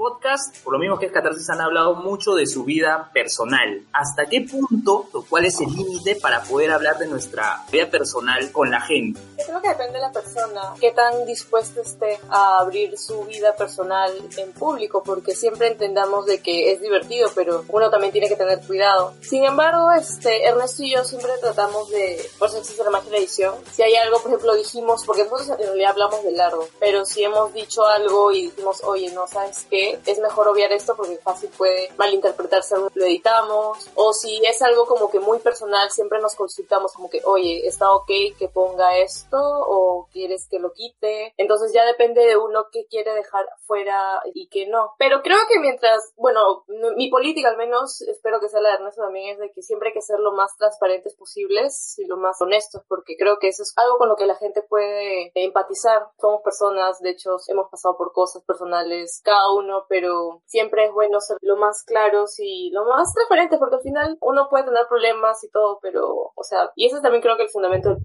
Podcasts, 0.00 0.60
por 0.60 0.72
lo 0.72 0.78
mismo 0.78 0.98
que 0.98 1.04
es 1.04 1.12
Catarsis, 1.12 1.50
han 1.50 1.60
hablado 1.60 1.94
mucho 1.94 2.34
de 2.34 2.46
su 2.46 2.64
vida 2.64 3.10
personal. 3.12 3.82
¿Hasta 3.92 4.24
qué 4.30 4.40
punto 4.40 5.10
o 5.12 5.26
cuál 5.28 5.44
es 5.44 5.60
el 5.60 5.70
límite 5.70 6.16
para 6.16 6.42
poder 6.42 6.70
hablar 6.70 6.96
de 6.96 7.06
nuestra 7.06 7.66
vida 7.70 7.90
personal 7.90 8.50
con 8.50 8.70
la 8.70 8.80
gente? 8.80 9.20
Yo 9.40 9.46
creo 9.46 9.62
que 9.62 9.68
depende 9.70 9.94
de 9.94 10.00
la 10.00 10.12
persona, 10.12 10.74
qué 10.78 10.90
tan 10.90 11.24
dispuesta 11.24 11.80
esté 11.80 12.20
a 12.28 12.58
abrir 12.58 12.98
su 12.98 13.24
vida 13.24 13.56
personal 13.56 14.12
en 14.36 14.52
público, 14.52 15.02
porque 15.02 15.34
siempre 15.34 15.68
entendamos 15.68 16.26
de 16.26 16.42
que 16.42 16.72
es 16.72 16.80
divertido, 16.80 17.30
pero 17.34 17.64
uno 17.68 17.90
también 17.90 18.12
tiene 18.12 18.28
que 18.28 18.36
tener 18.36 18.60
cuidado. 18.60 19.14
Sin 19.22 19.44
embargo, 19.44 19.90
este, 19.92 20.44
Ernesto 20.44 20.82
y 20.82 20.92
yo 20.92 21.04
siempre 21.04 21.32
tratamos 21.40 21.88
de, 21.88 22.28
por 22.38 22.48
eso 22.48 22.58
existe 22.58 22.84
la 22.84 22.90
magia 22.90 23.10
de 23.10 23.18
edición, 23.18 23.54
si 23.72 23.82
hay 23.82 23.94
algo, 23.96 24.18
por 24.20 24.30
ejemplo, 24.30 24.54
dijimos, 24.54 25.04
porque 25.06 25.24
nosotros 25.24 25.58
en 25.58 25.66
realidad 25.66 25.92
hablamos 25.92 26.22
de 26.22 26.32
largo, 26.32 26.68
pero 26.78 27.06
si 27.06 27.24
hemos 27.24 27.54
dicho 27.54 27.86
algo 27.86 28.32
y 28.32 28.42
dijimos, 28.42 28.82
oye, 28.84 29.10
no 29.12 29.26
sabes 29.26 29.64
que 29.70 29.98
es 30.04 30.18
mejor 30.18 30.48
obviar 30.48 30.70
esto 30.72 30.94
porque 30.96 31.16
fácil 31.16 31.48
puede 31.56 31.90
malinterpretarse, 31.96 32.76
lo 32.76 33.04
editamos, 33.06 33.88
o 33.94 34.12
si 34.12 34.44
es 34.44 34.60
algo 34.60 34.86
como 34.86 35.10
que 35.10 35.18
muy 35.18 35.38
personal, 35.38 35.90
siempre 35.90 36.20
nos 36.20 36.34
consultamos 36.34 36.92
como 36.92 37.08
que, 37.08 37.22
oye, 37.24 37.66
¿está 37.66 37.90
ok 37.92 38.10
que 38.38 38.48
ponga 38.52 38.98
esto 38.98 39.29
o 39.38 40.08
quieres 40.12 40.48
que 40.50 40.58
lo 40.58 40.72
quite? 40.72 41.34
Entonces 41.36 41.72
ya 41.72 41.84
depende 41.84 42.24
de 42.24 42.36
uno 42.36 42.66
qué 42.72 42.86
quiere 42.86 43.14
dejar 43.14 43.46
fuera 43.66 44.20
y 44.34 44.48
qué 44.48 44.66
no. 44.66 44.94
Pero 44.98 45.22
creo 45.22 45.38
que 45.48 45.58
mientras, 45.60 46.12
bueno, 46.16 46.64
mi 46.96 47.08
política 47.10 47.48
al 47.48 47.56
menos, 47.56 48.02
espero 48.02 48.40
que 48.40 48.48
sea 48.48 48.60
la 48.60 48.70
de 48.70 48.74
Ernesto 48.76 49.02
también, 49.02 49.34
es 49.34 49.38
de 49.38 49.52
que 49.52 49.62
siempre 49.62 49.88
hay 49.88 49.94
que 49.94 50.00
ser 50.00 50.18
lo 50.18 50.32
más 50.32 50.56
transparentes 50.56 51.14
posibles 51.14 51.98
y 51.98 52.06
lo 52.06 52.16
más 52.16 52.40
honestos, 52.40 52.82
porque 52.88 53.16
creo 53.16 53.38
que 53.38 53.48
eso 53.48 53.62
es 53.62 53.72
algo 53.76 53.98
con 53.98 54.08
lo 54.08 54.16
que 54.16 54.26
la 54.26 54.36
gente 54.36 54.62
puede 54.62 55.32
empatizar. 55.34 56.08
Somos 56.20 56.42
personas, 56.42 57.00
de 57.00 57.10
hecho, 57.10 57.36
hemos 57.48 57.68
pasado 57.70 57.96
por 57.96 58.12
cosas 58.12 58.42
personales, 58.44 59.20
cada 59.24 59.52
uno, 59.52 59.86
pero 59.88 60.42
siempre 60.46 60.86
es 60.86 60.92
bueno 60.92 61.20
ser 61.20 61.36
lo 61.40 61.56
más 61.56 61.84
claros 61.84 62.38
y 62.38 62.70
lo 62.70 62.84
más 62.84 63.12
transparentes, 63.14 63.58
porque 63.58 63.76
al 63.76 63.82
final 63.82 64.18
uno 64.20 64.48
puede 64.48 64.64
tener 64.64 64.86
problemas 64.88 65.42
y 65.44 65.50
todo, 65.50 65.78
pero, 65.80 66.32
o 66.34 66.42
sea, 66.42 66.70
y 66.74 66.86
eso 66.86 66.96
es 66.96 67.02
también 67.02 67.22
creo 67.22 67.36
que 67.36 67.44
el 67.44 67.50
fundamento 67.50 67.88
del 67.88 68.02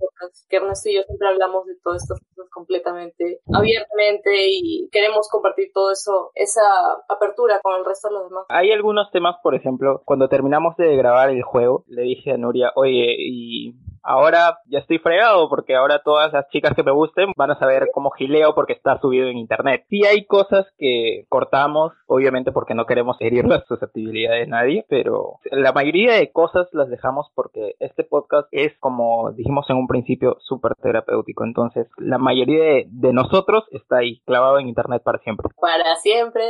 que 0.50 0.58
Ernesto 0.58 0.90
y 0.90 0.96
yo 0.96 1.04
siempre 1.04 1.28
hablamos 1.28 1.66
de 1.66 1.76
todas 1.84 2.04
estas 2.04 2.20
cosas 2.20 2.50
completamente 2.52 3.40
abiertamente 3.54 4.48
y 4.50 4.90
queremos 4.92 5.30
compartir 5.30 5.72
todo 5.74 5.92
eso, 5.92 6.32
esa 6.36 6.62
apertura 7.10 7.60
con 7.62 7.76
el 7.76 7.86
resto 7.86 8.10
de 8.10 8.14
los 8.16 8.30
demás. 8.30 8.46
Hay 8.50 8.72
algunos 8.72 9.12
temas, 9.12 9.36
por 9.44 9.56
ejemplo, 9.56 10.02
cuando 10.06 10.30
terminamos 10.30 10.76
de 10.78 10.96
grabar 10.96 11.30
el 11.30 11.44
juego, 11.44 11.86
le 11.88 12.04
dije 12.04 12.32
a 12.32 12.38
Nuria, 12.38 12.72
oye, 12.76 13.16
y 13.18 13.74
ahora 14.06 14.60
ya 14.68 14.80
estoy 14.80 15.00
fregado 15.00 15.50
porque 15.50 15.76
ahora 15.76 16.02
todas 16.04 16.32
las 16.32 16.48
chicas 16.50 16.74
que 16.76 16.84
me 16.84 16.92
gusten 16.92 17.32
van 17.36 17.52
a 17.52 17.60
saber 17.60 17.90
cómo 17.94 18.12
gileo 18.12 18.54
porque 18.56 18.74
está 18.74 19.00
subido 19.00 19.28
en 19.28 19.38
internet. 19.38 19.86
Sí 19.90 20.06
hay 20.06 20.26
cosas 20.26 20.66
que 20.78 21.26
cortamos, 21.30 21.94
obviamente 22.08 22.52
porque 22.52 22.76
no 22.76 22.86
queremos 22.86 23.18
herir 23.20 23.46
la 23.48 23.64
susceptibilidad 23.68 24.34
de 24.34 24.48
nadie, 24.48 24.86
pero 24.90 25.40
la 25.52 25.74
mayoría 25.74 26.14
de 26.14 26.32
cosas 26.32 26.68
las 26.72 26.90
dejamos 26.90 27.28
porque 27.34 27.76
este 27.80 28.04
podcast 28.04 28.48
es, 28.52 28.74
como 28.80 29.32
dijimos 29.32 29.66
en 29.70 29.78
un 29.78 29.88
principio, 29.88 30.38
súper 30.40 30.76
terapéutico. 30.76 31.44
Entonces, 31.44 31.88
la 31.98 32.18
mayoría 32.18 32.64
de, 32.64 32.88
de 32.90 33.14
nosotros 33.14 33.64
está 33.72 33.98
ahí, 33.98 34.22
clavado 34.26 34.60
en 34.60 34.68
internet 34.68 35.02
para 35.04 35.20
siempre. 35.20 35.50
Para 35.60 35.96
siempre. 35.96 36.44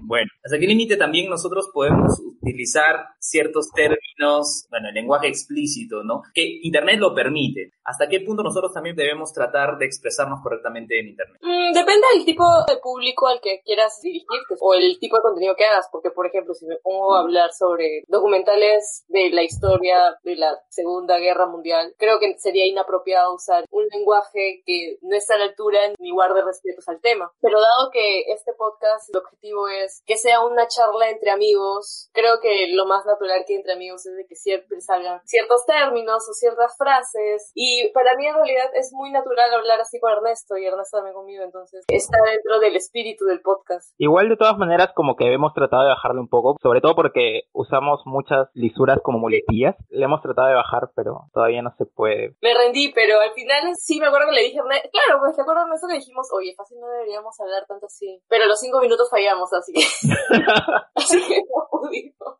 Bueno, 0.00 0.30
¿hasta 0.44 0.58
qué 0.58 0.66
límite 0.66 0.96
también 0.96 1.28
nosotros 1.28 1.70
podemos 1.72 2.20
utilizar 2.20 3.06
ciertos 3.18 3.70
términos, 3.72 4.66
bueno, 4.70 4.88
el 4.88 4.94
lenguaje 4.94 5.28
explícito, 5.28 6.02
¿no? 6.02 6.21
Que 6.34 6.60
Internet 6.62 6.98
lo 6.98 7.14
permite. 7.14 7.72
¿Hasta 7.84 8.08
qué 8.08 8.20
punto 8.20 8.42
nosotros 8.42 8.72
también 8.72 8.94
debemos 8.94 9.32
tratar 9.32 9.76
de 9.78 9.86
expresarnos 9.86 10.40
correctamente 10.42 11.00
en 11.00 11.08
Internet? 11.08 11.40
Mm, 11.42 11.72
depende 11.72 12.06
del 12.14 12.24
tipo 12.24 12.44
de 12.68 12.76
público 12.78 13.26
al 13.26 13.40
que 13.40 13.60
quieras 13.64 14.00
dirigirte 14.00 14.54
o 14.60 14.74
el 14.74 14.98
tipo 15.00 15.16
de 15.16 15.22
contenido 15.22 15.56
que 15.56 15.64
hagas, 15.64 15.88
porque 15.90 16.10
por 16.10 16.26
ejemplo, 16.26 16.54
si 16.54 16.66
me 16.66 16.76
pongo 16.76 17.16
a 17.16 17.20
hablar 17.20 17.50
sobre 17.52 18.04
documentales 18.06 19.04
de 19.08 19.30
la 19.30 19.42
historia 19.42 20.16
de 20.22 20.36
la 20.36 20.56
Segunda 20.68 21.18
Guerra 21.18 21.46
Mundial, 21.46 21.94
creo 21.98 22.20
que 22.20 22.38
sería 22.38 22.66
inapropiado 22.66 23.34
usar 23.34 23.64
un 23.70 23.86
lenguaje 23.88 24.62
que 24.64 24.98
no 25.02 25.16
está 25.16 25.34
a 25.34 25.38
la 25.38 25.44
altura 25.46 25.80
ni 25.98 26.12
guarde 26.12 26.42
respetos 26.44 26.88
al 26.88 27.00
tema. 27.00 27.32
Pero 27.40 27.60
dado 27.60 27.90
que 27.92 28.32
este 28.32 28.52
podcast, 28.52 29.10
el 29.10 29.18
objetivo 29.18 29.68
es 29.68 30.02
que 30.06 30.16
sea 30.16 30.44
una 30.44 30.68
charla 30.68 31.10
entre 31.10 31.30
amigos, 31.30 32.10
creo 32.12 32.40
que 32.40 32.68
lo 32.72 32.86
más 32.86 33.04
natural 33.06 33.44
que 33.46 33.56
entre 33.56 33.72
amigos 33.72 34.06
es 34.06 34.16
de 34.16 34.26
que 34.26 34.36
siempre 34.36 34.80
salgan 34.80 35.20
ciertos 35.24 35.66
términos 35.66 36.28
o 36.28 36.32
ciertas 36.32 36.76
frases 36.76 37.50
y 37.54 37.71
para 37.94 38.16
mí 38.16 38.26
en 38.26 38.34
realidad 38.34 38.70
es 38.74 38.92
muy 38.92 39.10
natural 39.10 39.52
hablar 39.52 39.80
así 39.80 39.98
con 40.00 40.12
Ernesto 40.12 40.56
y 40.56 40.66
Ernesto 40.66 40.98
también 40.98 41.14
conmigo, 41.14 41.42
entonces 41.44 41.84
está 41.88 42.18
dentro 42.24 42.60
del 42.60 42.76
espíritu 42.76 43.24
del 43.24 43.40
podcast. 43.40 43.92
Igual 43.98 44.28
de 44.28 44.36
todas 44.36 44.58
maneras 44.58 44.90
como 44.94 45.16
que 45.16 45.32
hemos 45.32 45.54
tratado 45.54 45.84
de 45.84 45.90
bajarle 45.90 46.20
un 46.20 46.28
poco, 46.28 46.56
sobre 46.62 46.80
todo 46.80 46.94
porque 46.94 47.42
usamos 47.52 48.02
muchas 48.04 48.48
lisuras 48.54 48.98
como 49.02 49.18
muletillas, 49.18 49.76
le 49.90 50.04
hemos 50.04 50.22
tratado 50.22 50.48
de 50.48 50.54
bajar 50.54 50.72
pero 50.94 51.28
todavía 51.32 51.62
no 51.62 51.74
se 51.76 51.84
puede. 51.84 52.36
Me 52.40 52.54
rendí, 52.54 52.92
pero 52.92 53.20
al 53.20 53.32
final 53.32 53.74
sí 53.76 54.00
me 54.00 54.06
acuerdo 54.06 54.28
que 54.28 54.36
le 54.36 54.42
dije, 54.42 54.58
a 54.58 54.62
Ernesto, 54.62 54.88
claro, 54.90 55.20
pues 55.20 55.36
te 55.36 55.42
acuerdas 55.42 55.68
de 55.68 55.76
eso 55.76 55.86
que 55.88 55.94
dijimos, 55.94 56.28
oye, 56.32 56.54
fácil 56.56 56.78
no 56.80 56.88
deberíamos 56.88 57.38
hablar 57.40 57.64
tanto 57.66 57.86
así, 57.86 58.22
pero 58.28 58.46
los 58.46 58.58
cinco 58.58 58.80
minutos 58.80 59.08
fallamos 59.10 59.52
así 59.52 59.72
que, 59.72 59.80
así 60.94 61.22
que 61.28 61.40
no 61.40 61.68
pudimos. 61.70 62.36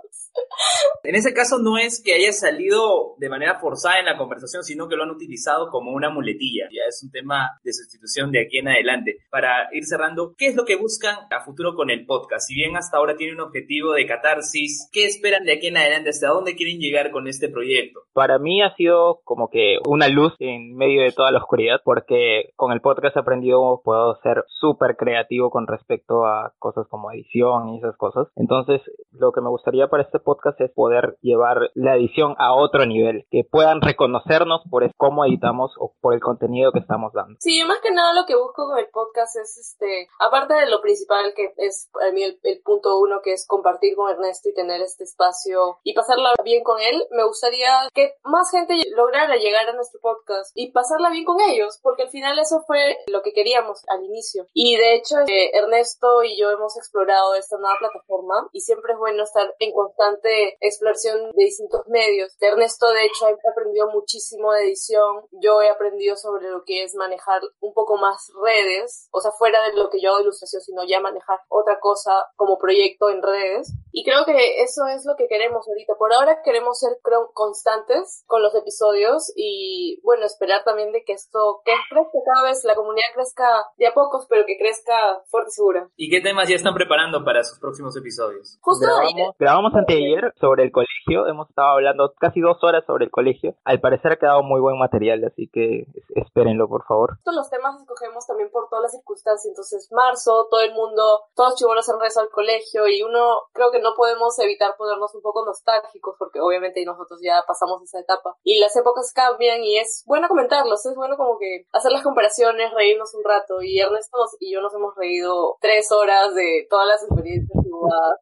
En 1.05 1.15
ese 1.15 1.35
caso 1.35 1.59
no 1.59 1.79
es 1.79 2.03
que 2.03 2.15
haya 2.15 2.33
salido 2.33 3.15
de 3.19 3.29
manera 3.29 3.59
forzada 3.59 3.99
en 3.99 4.07
la 4.07 4.17
conversación, 4.17 4.63
sino 4.63 4.89
que 4.89 4.97
lo 4.97 5.03
han 5.03 5.11
utilizado 5.11 5.22
como 5.71 5.93
una 5.93 6.11
muletilla. 6.11 6.69
Ya 6.71 6.83
es 6.89 7.03
un 7.03 7.11
tema 7.11 7.51
de 7.63 7.73
sustitución 7.73 8.31
de 8.31 8.41
aquí 8.43 8.59
en 8.59 8.69
adelante. 8.69 9.19
Para 9.31 9.69
ir 9.73 9.85
cerrando, 9.85 10.35
¿qué 10.37 10.47
es 10.47 10.57
lo 10.57 10.65
que 10.65 10.77
buscan 10.77 11.17
a 11.31 11.45
futuro 11.45 11.75
con 11.75 11.91
el 11.91 12.07
podcast? 12.07 12.47
Si 12.47 12.55
bien 12.55 12.77
hasta 12.77 12.99
ahora 12.99 13.17
tiene 13.17 13.35
un 13.35 13.41
objetivo 13.41 13.93
de 13.93 14.07
catarsis, 14.07 14.89
¿qué 14.93 15.05
esperan 15.05 15.45
de 15.45 15.55
aquí 15.55 15.69
en 15.69 15.77
adelante? 15.77 16.11
¿Hasta 16.11 16.29
dónde 16.29 16.55
quieren 16.55 16.79
llegar 16.79 17.11
con 17.11 17.27
este 17.27 17.49
proyecto? 17.49 18.01
Para 18.13 18.39
mí 18.39 18.63
ha 18.63 18.75
sido 18.77 19.21
como 19.25 19.49
que 19.49 19.79
una 19.87 20.09
luz 20.09 20.35
en 20.39 20.77
medio 20.77 21.03
de 21.03 21.13
toda 21.13 21.31
la 21.31 21.39
oscuridad, 21.39 21.81
porque 21.85 22.53
con 22.57 22.73
el 22.73 22.81
podcast 22.81 23.17
he 23.17 23.21
aprendido, 23.21 23.81
puedo 23.85 24.17
ser 24.23 24.45
súper 24.61 24.97
creativo 24.97 25.51
con 25.51 25.67
respecto 25.67 26.27
a 26.27 26.53
cosas 26.59 26.87
como 26.89 27.11
edición 27.11 27.71
y 27.71 27.79
esas 27.79 27.97
cosas. 27.97 28.29
Entonces, 28.37 28.81
lo 29.13 29.33
que 29.33 29.41
me 29.41 29.49
gustaría 29.49 29.89
para 29.89 30.03
este 30.03 30.19
podcast 30.19 30.61
es 30.61 30.71
poder 30.73 31.17
llevar 31.23 31.71
la 31.75 31.97
edición 31.97 32.35
a 32.39 32.55
otro 32.55 32.85
nivel, 32.87 33.25
que 33.31 33.45
puedan 33.45 33.81
reconocernos 33.81 34.63
por 34.71 34.83
cómo 34.97 35.12
editamos 35.25 35.73
o 35.79 35.95
por 36.01 36.15
el 36.15 36.21
contenido 36.21 36.73
que 36.73 36.81
estamos 36.81 37.13
dando. 37.13 37.37
Sí, 37.41 37.63
más 37.65 37.81
que 37.81 37.91
nada 37.91 38.13
lo 38.15 38.27
que 38.27 38.37
busco 38.37 38.67
con 38.67 38.79
el 38.79 38.89
podcast 38.91 39.37
es, 39.37 39.59
este, 39.59 40.09
aparte 40.19 40.55
de 40.55 40.67
lo 40.67 40.81
principal 40.81 41.33
que 41.35 41.53
es 41.57 41.91
para 41.93 42.13
mí 42.13 42.23
el, 42.23 42.39
el 42.43 42.61
punto 42.63 42.99
uno, 42.99 43.21
que 43.23 43.33
es 43.33 43.47
compartir 43.47 43.95
con 43.97 44.11
Ernesto 44.11 44.49
y 44.49 44.55
tener 44.55 44.81
este 44.81 45.05
espacio 45.05 45.79
y 45.83 45.95
pasarla 45.95 46.33
bien 46.45 46.63
con 46.63 46.81
él, 46.81 47.07
me 47.11 47.25
gustaría 47.25 47.89
que 47.95 48.15
más 48.25 48.51
gente 48.51 48.75
lograra 48.95 49.37
llegar 49.37 49.69
a 49.69 49.73
nuestro 49.73 50.01
podcast 50.01 50.51
y 50.55 50.73
pasarla 50.73 51.11
bien 51.11 51.25
con 51.25 51.41
ellos, 51.41 51.79
porque 51.83 52.05
al 52.05 52.11
final 52.11 52.39
eso 52.39 52.63
fue 52.67 52.99
lo 53.07 53.23
que 53.23 53.33
queríamos 53.33 53.83
al 53.89 54.05
inicio. 54.05 54.47
Y 54.55 54.77
de 54.77 54.95
hecho, 54.95 55.17
eh, 55.27 55.51
Ernesto 55.55 56.23
y 56.23 56.39
yo 56.39 56.51
hemos 56.51 56.77
explorado 56.77 57.35
esta 57.35 57.59
nueva 57.59 57.77
plataforma 57.79 58.49
y 58.53 58.61
siempre 58.61 58.93
es 58.93 58.99
bueno 58.99 59.23
estar 59.23 59.55
en 59.59 59.73
constante 59.73 60.57
exploración 60.61 61.31
de 61.33 61.45
distintos 61.45 61.87
medios. 61.89 62.37
Ernesto, 62.41 62.91
de 62.91 63.05
hecho, 63.05 63.27
ha 63.27 63.51
aprendido 63.51 63.89
muchísimo 63.91 64.53
de 64.53 64.65
edición. 64.65 65.02
Yo 65.33 65.63
he 65.63 65.69
aprendido 65.69 66.17
sobre 66.17 66.51
lo 66.51 66.65
que 66.65 66.85
es 66.85 66.95
manejar 66.95 67.41
un 67.61 67.73
poco 67.75 67.97
más 67.97 68.33
redes, 68.43 69.09
o 69.13 69.21
sea, 69.21 69.31
fuera 69.33 69.63
de 69.63 69.75
lo 69.75 69.91
que 69.91 70.01
yo 70.01 70.11
hago 70.11 70.23
ilustración, 70.23 70.63
sino 70.63 70.85
ya 70.85 71.01
manejar 71.01 71.41
otra 71.49 71.79
cosa 71.81 72.27
como 72.37 72.59
proyecto 72.59 73.11
en 73.11 73.23
redes. 73.23 73.73
Y 73.93 74.05
creo 74.05 74.25
que 74.25 74.63
eso 74.63 74.87
es 74.87 75.05
lo 75.07 75.15
que 75.17 75.29
queremos 75.29 75.69
ahorita. 75.69 75.95
Por 75.99 76.13
ahora 76.13 76.43
queremos 76.43 76.79
ser 76.79 76.99
constantes 77.35 78.25
con 78.27 78.43
los 78.43 78.55
episodios 78.55 79.33
y 79.37 80.01
bueno, 80.03 80.25
esperar 80.25 80.65
también 80.65 80.93
de 80.93 81.05
que 81.05 81.13
esto 81.13 81.61
que 81.65 81.73
crezca 81.91 82.19
cada 82.25 82.49
vez, 82.49 82.65
la 82.65 82.75
comunidad 82.75 83.13
crezca 83.15 83.45
de 83.77 83.87
a 83.87 83.93
pocos, 83.93 84.27
pero 84.29 84.47
que 84.47 84.57
crezca 84.57 85.23
fuerte 85.29 85.51
y 85.51 85.53
segura. 85.53 85.89
¿Y 85.97 86.11
qué 86.11 86.21
temas 86.21 86.49
ya 86.49 86.57
están 86.57 86.75
preparando 86.75 87.23
para 87.25 87.45
sus 87.45 87.59
próximos 87.59 87.95
episodios? 87.97 88.59
Justo 88.63 88.87
grabamos, 88.87 89.13
ayer. 89.13 89.27
grabamos 89.39 89.75
anteayer 89.75 90.33
sobre 90.41 90.65
el 90.65 90.73
colegio, 90.73 91.27
hemos 91.29 91.51
estado 91.51 91.69
hablando 91.69 92.15
casi 92.19 92.41
dos 92.41 92.57
horas 92.63 92.85
sobre 92.87 93.05
el 93.05 93.11
colegio. 93.11 93.55
Al 93.65 93.81
parecer 93.81 94.13
ha 94.13 94.17
quedado 94.17 94.43
muy 94.43 94.61
buen 94.61 94.79
material, 94.79 95.23
así 95.25 95.51
que 95.53 95.87
espérenlo, 96.15 96.67
por 96.69 96.87
favor. 96.87 97.19
Todos 97.25 97.37
los 97.37 97.51
temas 97.51 97.79
escogemos 97.79 98.27
también 98.27 98.51
por 98.51 98.69
todas 98.71 98.85
las 98.85 98.93
circunstancias. 98.93 99.51
Entonces, 99.51 99.91
marzo, 99.93 100.49
todo 100.51 100.63
el 100.63 100.73
mundo, 100.73 101.21
todos 101.35 101.51
los 101.51 101.59
chibolos 101.59 101.89
han 101.91 101.97
regresado 102.01 102.27
al 102.27 102.33
colegio 102.33 102.89
y 102.89 103.03
uno 103.03 103.43
creo 103.53 103.71
que 103.71 103.82
no 103.83 103.95
podemos 103.97 104.39
evitar 104.39 104.77
ponernos 104.77 105.15
un 105.15 105.23
poco 105.23 105.45
nostálgicos 105.45 106.17
porque 106.19 106.41
obviamente 106.41 106.85
nosotros 106.85 107.21
ya 107.23 107.43
pasamos 107.47 107.83
esa 107.83 108.01
etapa. 108.01 108.37
Y 108.43 108.59
las 108.59 108.75
épocas 108.77 109.13
cambian 109.13 109.63
y 109.63 109.79
es 109.79 110.03
bueno 110.07 110.29
comentarlos, 110.29 110.85
es 110.87 110.95
bueno 110.95 111.17
como 111.17 111.39
que 111.39 111.67
hacer 111.73 111.93
las 111.93 112.03
comparaciones, 112.03 112.73
reírnos 112.73 113.15
un 113.15 113.25
rato. 113.25 113.63
Y 113.63 113.81
Ernesto 113.81 114.19
y 114.41 114.53
yo 114.53 114.61
nos 114.61 114.75
hemos 114.75 114.95
reído 114.97 115.57
tres 115.61 115.91
horas 115.93 116.35
de 116.35 116.67
todas 116.71 116.87
las 116.87 117.03
experiencias 117.03 117.63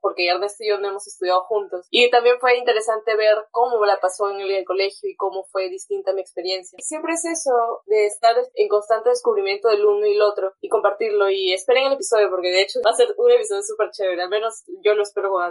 porque 0.01 0.29
Ernesto 0.29 0.65
y 0.65 0.69
yo 0.69 0.79
no 0.79 0.89
hemos 0.89 1.07
estudiado 1.07 1.43
juntos. 1.45 1.87
Y 1.91 2.11
también 2.11 2.39
fue 2.41 2.57
interesante 2.57 3.17
ver 3.17 3.37
cómo 3.51 3.85
la 3.85 3.99
pasó 4.01 4.31
en 4.31 4.41
el, 4.41 4.65
colegio 4.65 5.09
y 5.09 5.17
cómo 5.17 5.45
fue 5.45 5.69
distinta 5.69 6.13
mi 6.13 6.21
experiencia. 6.21 6.79
Siempre 6.81 7.15
es 7.15 7.25
eso, 7.25 7.83
de 7.87 8.07
estar 8.07 8.37
en 8.55 8.69
constante 8.69 9.09
descubrimiento 9.09 9.69
del 9.69 9.85
uno 9.85 10.07
y 10.07 10.15
el 10.15 10.23
otro 10.23 10.53
y 10.61 10.69
compartirlo. 10.69 11.31
Y 11.31 11.53
esperen 11.53 11.87
el 11.87 11.95
episodio 11.95 12.31
porque 12.31 12.49
de 12.49 12.63
hecho 12.63 12.81
va 12.85 12.91
a 12.91 12.95
ser 12.95 13.15
un 13.17 13.31
episodio 13.31 13.63
súper 13.63 13.91
chévere, 13.91 14.23
al 14.23 14.29
menos 14.29 14.65
yo 14.83 14.95
lo 14.95 15.03
espero 15.03 15.31
con 15.31 15.43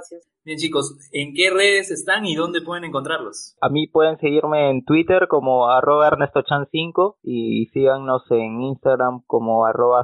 Bien 0.45 0.57
chicos, 0.57 0.95
¿en 1.12 1.33
qué 1.33 1.49
redes 1.49 1.91
están 1.91 2.25
y 2.25 2.35
dónde 2.35 2.62
pueden 2.62 2.83
encontrarlos? 2.83 3.55
A 3.62 3.69
mí 3.69 3.88
pueden 3.88 4.17
seguirme 4.19 4.69
en 4.69 4.83
Twitter 4.83 5.27
como 5.27 5.69
arroba 5.69 6.09
ernestochan5 6.09 7.17
y 7.23 7.67
síganos 7.67 8.23
en 8.31 8.62
Instagram 8.62 9.23
como 9.27 9.65
arroba 9.65 10.03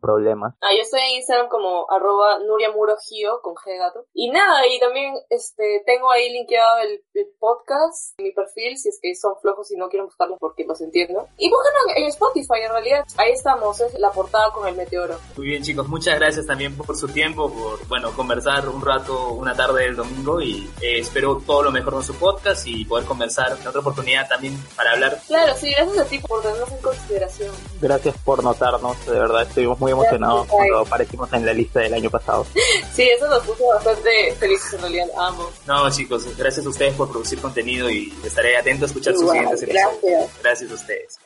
Problemas. 0.00 0.54
Ah, 0.60 0.72
yo 0.74 0.82
estoy 0.82 1.00
en 1.00 1.16
Instagram 1.16 1.48
como 1.48 1.86
arroba 1.90 2.38
Nuria 2.46 2.70
Muro 2.72 2.94
Gio 3.08 3.40
con 3.42 3.54
G 3.54 3.78
gato. 3.78 4.04
Y 4.14 4.30
nada, 4.30 4.66
y 4.66 4.78
también 4.78 5.14
este 5.30 5.82
tengo 5.86 6.10
ahí 6.10 6.30
linkeado 6.32 6.80
el, 6.80 7.00
el 7.14 7.26
podcast, 7.38 8.18
mi 8.18 8.32
perfil, 8.32 8.76
si 8.76 8.88
es 8.88 8.98
que 9.00 9.14
son 9.14 9.34
flojos 9.40 9.70
y 9.72 9.76
no 9.76 9.88
quieren 9.88 10.06
buscarlos 10.06 10.38
porque 10.38 10.64
los 10.64 10.80
entiendo. 10.80 11.26
Y 11.38 11.50
búsquenlo 11.50 11.96
en 11.96 12.04
Spotify, 12.06 12.62
en 12.64 12.72
realidad. 12.72 13.04
Ahí 13.18 13.32
estamos, 13.32 13.80
es 13.80 13.98
la 13.98 14.10
portada 14.10 14.52
con 14.52 14.66
el 14.68 14.76
meteoro. 14.76 15.14
Muy 15.36 15.46
bien 15.46 15.62
chicos, 15.62 15.88
muchas 15.88 16.18
gracias 16.18 16.46
también 16.46 16.76
por 16.76 16.96
su 16.96 17.08
tiempo, 17.08 17.50
por, 17.50 17.86
bueno, 17.88 18.12
conversar 18.14 18.68
un 18.68 18.84
rato, 18.84 19.21
una 19.30 19.54
tarde 19.54 19.84
del 19.84 19.96
domingo 19.96 20.40
y 20.40 20.70
eh, 20.80 21.00
espero 21.00 21.42
todo 21.46 21.62
lo 21.62 21.72
mejor 21.72 21.94
con 21.94 22.04
su 22.04 22.14
podcast 22.14 22.66
y 22.66 22.84
poder 22.84 23.06
conversar 23.06 23.56
en 23.60 23.66
otra 23.66 23.80
oportunidad 23.80 24.28
también 24.28 24.56
para 24.76 24.92
hablar. 24.92 25.20
Claro, 25.26 25.54
sí, 25.56 25.70
gracias 25.70 25.98
a 25.98 26.04
ti 26.04 26.18
por 26.18 26.42
tenernos 26.42 26.70
en 26.70 26.78
consideración. 26.78 27.54
Gracias 27.80 28.14
por 28.24 28.42
notarnos, 28.42 29.06
de 29.06 29.18
verdad, 29.18 29.42
estuvimos 29.42 29.78
muy 29.78 29.92
emocionados 29.92 30.46
cuando 30.46 30.78
aparecimos 30.80 31.32
en 31.32 31.46
la 31.46 31.52
lista 31.52 31.80
del 31.80 31.94
año 31.94 32.10
pasado. 32.10 32.46
sí, 32.94 33.08
eso 33.08 33.28
nos 33.28 33.42
puso 33.44 33.66
bastante 33.66 34.34
felices 34.38 34.74
en 34.74 34.80
realidad, 34.80 35.06
ambos. 35.18 35.50
No, 35.66 35.90
chicos, 35.90 36.26
gracias 36.36 36.66
a 36.66 36.68
ustedes 36.68 36.94
por 36.94 37.10
producir 37.10 37.40
contenido 37.40 37.90
y 37.90 38.12
estaré 38.24 38.56
atento 38.56 38.84
a 38.84 38.88
escuchar 38.88 39.14
sus 39.14 39.30
siguientes 39.30 39.62
episodios. 39.62 40.00
Gracias. 40.02 40.30
Gracias 40.42 40.70
a 40.70 40.74
ustedes. 40.74 41.18